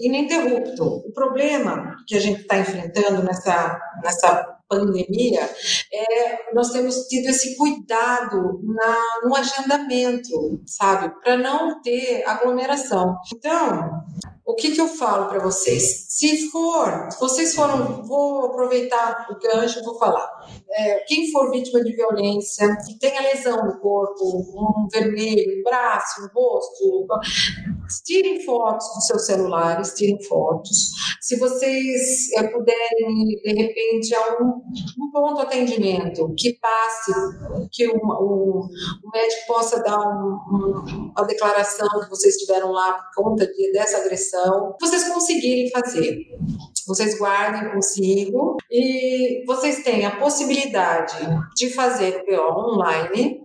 ininterrupto. 0.01 0.83
O 1.07 1.13
problema 1.13 1.95
que 2.05 2.17
a 2.17 2.19
gente 2.19 2.41
está 2.41 2.57
enfrentando 2.57 3.23
nessa, 3.23 3.79
nessa 4.03 4.54
pandemia, 4.67 5.49
é, 5.93 6.53
nós 6.53 6.71
temos 6.71 7.07
tido 7.07 7.27
esse 7.29 7.55
cuidado 7.55 8.61
na, 8.63 9.27
no 9.27 9.35
agendamento, 9.35 10.61
sabe, 10.65 11.13
para 11.21 11.37
não 11.37 11.81
ter 11.81 12.23
aglomeração. 12.25 13.17
Então, 13.33 14.03
o 14.45 14.53
que, 14.53 14.71
que 14.71 14.81
eu 14.81 14.87
falo 14.87 15.27
para 15.27 15.39
vocês? 15.39 16.05
Se 16.09 16.49
for, 16.51 17.09
vocês 17.19 17.55
foram, 17.55 18.03
vou 18.03 18.45
aproveitar 18.45 19.27
o 19.29 19.39
gancho, 19.39 19.83
vou 19.83 19.97
falar. 19.97 20.29
É, 20.69 20.99
quem 21.07 21.31
for 21.31 21.49
vítima 21.49 21.83
de 21.83 21.95
violência, 21.95 22.77
que 22.85 22.97
tenha 22.99 23.21
lesão 23.21 23.65
no 23.65 23.79
corpo, 23.79 24.23
um 24.55 24.87
vermelho, 24.87 25.59
um 25.59 25.63
braço, 25.63 26.21
um 26.21 26.27
rosto, 26.33 27.07
tirem 28.03 28.43
fotos 28.43 28.87
dos 28.95 29.07
seus 29.07 29.25
celulares, 29.25 29.93
tirem 29.93 30.21
fotos. 30.23 30.89
Se 31.21 31.37
vocês 31.37 32.31
é, 32.35 32.43
puderem, 32.47 33.25
de 33.43 33.53
repente, 33.53 34.13
a 34.15 34.37
um, 34.41 34.61
um 34.99 35.11
ponto 35.11 35.35
de 35.35 35.41
atendimento 35.41 36.33
que 36.37 36.57
passe, 36.59 37.11
que 37.71 37.87
o, 37.87 37.95
o, 37.95 38.59
o 38.59 39.09
médico 39.13 39.47
possa 39.47 39.81
dar 39.81 39.99
um, 39.99 40.37
um, 40.51 41.11
uma 41.15 41.25
declaração 41.25 41.87
que 42.01 42.09
vocês 42.09 42.37
tiveram 42.37 42.71
lá 42.71 42.93
por 42.93 43.23
conta 43.23 43.47
de, 43.47 43.71
dessa 43.71 43.97
agressão 43.97 44.75
vocês 44.79 45.07
conseguirem 45.09 45.69
fazer. 45.71 46.17
Vocês 46.87 47.17
guardem 47.17 47.71
consigo 47.71 48.57
e 48.69 49.43
vocês 49.47 49.83
têm 49.83 50.05
a 50.05 50.17
possibilidade 50.17 51.17
de 51.55 51.69
fazer 51.71 52.17
o 52.17 52.25
PO 52.25 52.73
online, 52.73 53.41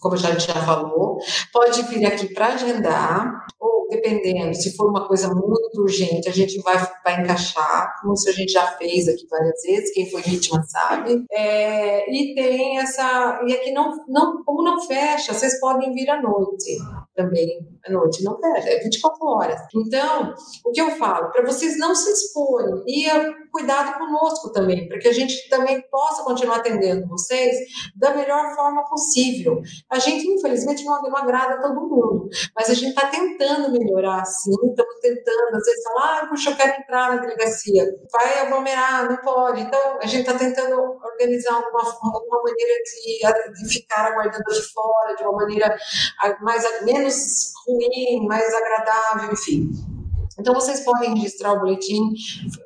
como 0.00 0.14
a 0.14 0.18
gente 0.18 0.46
já 0.46 0.60
falou, 0.66 1.18
pode 1.50 1.82
vir 1.84 2.04
aqui 2.04 2.32
para 2.34 2.48
agendar, 2.48 3.46
ou 3.58 3.73
dependendo, 3.94 4.54
se 4.54 4.76
for 4.76 4.88
uma 4.88 5.06
coisa 5.06 5.28
muito 5.28 5.80
urgente, 5.80 6.28
a 6.28 6.32
gente 6.32 6.60
vai, 6.62 6.76
vai 7.04 7.22
encaixar, 7.22 7.94
como 8.00 8.16
se 8.16 8.28
a 8.28 8.32
gente 8.32 8.52
já 8.52 8.66
fez 8.66 9.08
aqui 9.08 9.26
várias 9.30 9.62
vezes, 9.62 9.92
quem 9.92 10.10
foi 10.10 10.22
vítima 10.22 10.62
sabe. 10.64 11.24
É, 11.32 12.10
e 12.10 12.34
tem 12.34 12.78
essa. 12.78 13.40
E 13.46 13.52
aqui 13.52 13.72
não, 13.72 14.04
não, 14.08 14.42
como 14.44 14.62
não 14.62 14.80
fecha, 14.80 15.32
vocês 15.32 15.58
podem 15.60 15.92
vir 15.92 16.08
à 16.10 16.20
noite. 16.20 16.78
também 17.14 17.73
à 17.86 17.92
noite. 17.92 18.22
Não 18.22 18.38
perde, 18.40 18.68
é 18.68 18.78
24 18.80 19.26
horas. 19.26 19.60
Então, 19.74 20.34
o 20.64 20.70
que 20.70 20.80
eu 20.80 20.90
falo? 20.92 21.30
Para 21.30 21.44
vocês 21.44 21.78
não 21.78 21.94
se 21.94 22.10
exporem 22.10 22.82
e 22.86 23.08
cuidado 23.54 23.96
conosco 23.98 24.50
também, 24.50 24.88
para 24.88 24.98
que 24.98 25.06
a 25.06 25.12
gente 25.12 25.48
também 25.48 25.80
possa 25.88 26.24
continuar 26.24 26.56
atendendo 26.56 27.06
vocês 27.06 27.56
da 27.94 28.12
melhor 28.12 28.52
forma 28.56 28.84
possível. 28.84 29.60
A 29.88 30.00
gente, 30.00 30.26
infelizmente, 30.26 30.84
não, 30.84 31.00
não 31.02 31.16
agrada 31.16 31.60
todo 31.60 31.88
mundo, 31.88 32.28
mas 32.56 32.68
a 32.68 32.74
gente 32.74 32.88
está 32.88 33.06
tentando 33.08 33.70
melhorar, 33.70 34.24
sim, 34.24 34.50
estamos 34.50 35.00
tentando, 35.00 35.56
às 35.56 35.64
vezes 35.64 35.84
falar, 35.84 36.18
ah, 36.18 36.26
puxa, 36.26 36.50
eu 36.50 36.56
quero 36.56 36.80
entrar 36.80 37.14
na 37.14 37.20
delegacia, 37.20 37.84
vai 38.12 38.40
aglomerar, 38.40 39.08
não 39.08 39.16
pode. 39.18 39.60
Então, 39.60 39.98
a 40.00 40.06
gente 40.06 40.28
está 40.28 40.34
tentando 40.34 40.74
organizar 40.80 41.54
alguma, 41.54 41.82
alguma 42.12 42.42
maneira 42.42 42.74
de, 42.82 43.52
de 43.52 43.72
ficar 43.72 44.12
aguardando 44.12 44.52
de 44.52 44.62
fora, 44.72 45.14
de 45.14 45.22
uma 45.22 45.32
maneira 45.32 45.76
mais, 46.40 46.64
menos 46.82 47.52
ruim, 47.74 48.26
mais 48.26 48.52
agradável, 48.54 49.32
enfim. 49.32 49.70
Então, 50.38 50.52
vocês 50.52 50.80
podem 50.80 51.14
registrar 51.14 51.52
o 51.52 51.60
boletim 51.60 52.12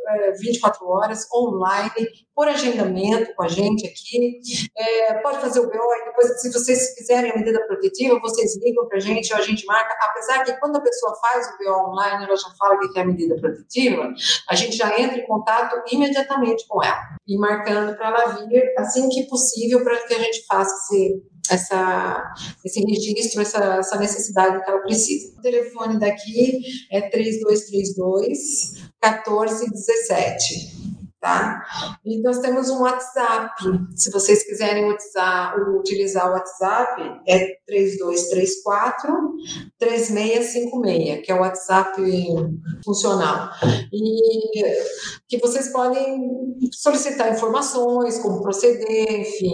é, 0.09 0.33
24 0.33 0.87
horas, 0.89 1.27
online, 1.33 2.09
por 2.35 2.49
agendamento 2.49 3.35
com 3.35 3.43
a 3.43 3.49
gente 3.49 3.87
aqui. 3.87 4.41
É, 4.77 5.15
pode 5.15 5.39
fazer 5.39 5.61
o 5.61 5.69
BO 5.69 5.75
e 5.75 6.05
depois, 6.07 6.41
se 6.41 6.53
vocês 6.53 6.95
quiserem 6.95 7.31
a 7.31 7.37
medida 7.37 7.61
protetiva, 7.67 8.19
vocês 8.21 8.57
ligam 8.63 8.87
para 8.89 8.99
a 8.99 9.01
gente 9.01 9.33
ou 9.33 9.39
a 9.39 9.43
gente 9.43 9.67
marca. 9.67 9.95
Apesar 10.01 10.45
que 10.45 10.53
quando 10.61 10.77
a 10.77 10.81
pessoa 10.81 11.15
faz 11.21 11.47
o 11.49 11.59
BO 11.59 11.91
online, 11.91 12.25
ela 12.25 12.37
já 12.37 12.49
fala 12.59 12.79
que 12.79 12.93
quer 12.93 13.03
a 13.03 13.07
medida 13.07 13.37
protetiva, 13.37 14.15
a 14.49 14.55
gente 14.55 14.77
já 14.77 14.99
entra 14.99 15.19
em 15.19 15.27
contato 15.27 15.83
imediatamente 15.93 16.67
com 16.69 16.83
ela 16.83 17.03
e 17.27 17.37
marcando 17.37 17.95
para 17.97 18.09
ela 18.09 18.27
vir 18.37 18.63
assim 18.79 19.09
que 19.09 19.27
possível 19.27 19.83
para 19.83 19.99
que 20.07 20.15
a 20.15 20.19
gente 20.19 20.47
faça 20.47 20.75
esse 20.75 21.23
essa, 21.51 22.35
esse 22.65 22.81
registro, 22.81 23.43
essa, 23.43 23.77
essa 23.77 23.99
necessidade 23.99 24.65
que 24.65 24.71
ela 24.71 24.81
precisa. 24.81 25.35
O 25.39 25.43
telefone 25.43 25.99
daqui 25.99 26.61
é 26.91 27.03
3232 27.03 28.89
1417 29.03 30.89
tá? 31.21 31.63
E 32.05 32.21
nós 32.23 32.39
temos 32.39 32.69
um 32.71 32.83
WhatsApp. 32.83 33.53
Se 33.97 34.11
vocês 34.11 34.45
quiserem 34.45 34.87
WhatsApp, 34.87 35.61
utilizar 35.79 36.29
o 36.29 36.33
WhatsApp, 36.33 37.21
é 37.27 37.57
3234 37.67 39.37
3656, 39.79 41.27
que 41.27 41.33
é 41.33 41.35
o 41.35 41.41
WhatsApp 41.41 42.03
funcional. 42.85 43.51
E 43.93 44.63
que 45.29 45.39
vocês 45.39 45.73
podem 45.73 46.57
solicitar 46.73 47.33
informações, 47.33 48.19
como 48.19 48.43
proceder, 48.43 49.21
enfim, 49.21 49.53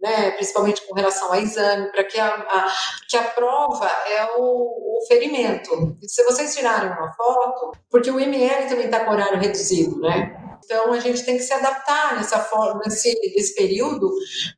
né, 0.00 0.30
principalmente 0.32 0.86
com 0.86 0.94
relação 0.94 1.28
ao 1.32 1.40
exame, 1.40 1.90
para 1.92 2.04
que 2.04 2.18
a, 2.18 2.34
a, 2.34 2.74
que 3.08 3.16
a 3.16 3.24
prova 3.24 3.86
é 3.86 4.24
o, 4.36 4.98
o 4.98 5.06
ferimento. 5.06 5.96
Se 6.02 6.24
vocês 6.24 6.54
tirarem 6.54 6.90
uma 6.90 7.12
foto, 7.12 7.72
porque 7.90 8.10
o 8.10 8.18
ML 8.18 8.68
também 8.68 8.86
está 8.86 9.04
com 9.04 9.10
horário 9.10 9.38
reduzido, 9.38 10.00
né? 10.00 10.36
Então 10.64 10.92
a 10.92 11.00
gente 11.00 11.24
tem 11.24 11.36
que 11.36 11.42
se 11.42 11.52
adaptar 11.52 12.16
nessa 12.16 12.38
forma, 12.38 12.80
nesse, 12.84 13.12
nesse 13.34 13.54
período, 13.54 14.08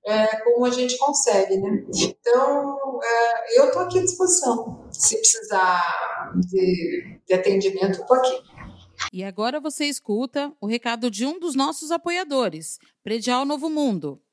é, 0.05 0.37
como 0.43 0.67
a 0.67 0.71
gente 0.71 0.99
consegue, 0.99 1.57
né? 1.57 1.85
Então 1.91 3.01
é, 3.03 3.59
eu 3.59 3.67
estou 3.67 3.83
aqui 3.83 3.99
à 3.99 4.03
disposição. 4.03 4.89
Se 4.93 5.17
precisar 5.17 6.33
de, 6.37 7.21
de 7.27 7.35
atendimento, 7.35 8.01
estou 8.01 8.17
aqui. 8.17 8.39
E 9.13 9.25
agora 9.25 9.59
você 9.59 9.87
escuta 9.87 10.53
o 10.61 10.67
recado 10.67 11.11
de 11.11 11.25
um 11.25 11.39
dos 11.39 11.55
nossos 11.55 11.91
apoiadores, 11.91 12.79
Predial 13.03 13.45
Novo 13.45 13.71
Mundo. 13.71 14.21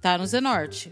tá 0.00 0.16
no 0.16 0.26
Zenorte. 0.26 0.90